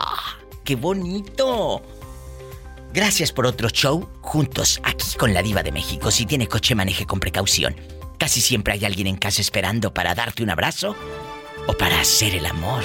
[0.65, 1.82] ¡Qué bonito!
[2.93, 6.11] Gracias por otro show juntos aquí con la diva de México.
[6.11, 7.77] Si tiene coche, maneje con precaución.
[8.19, 10.95] Casi siempre hay alguien en casa esperando para darte un abrazo
[11.66, 12.85] o para hacer el amor.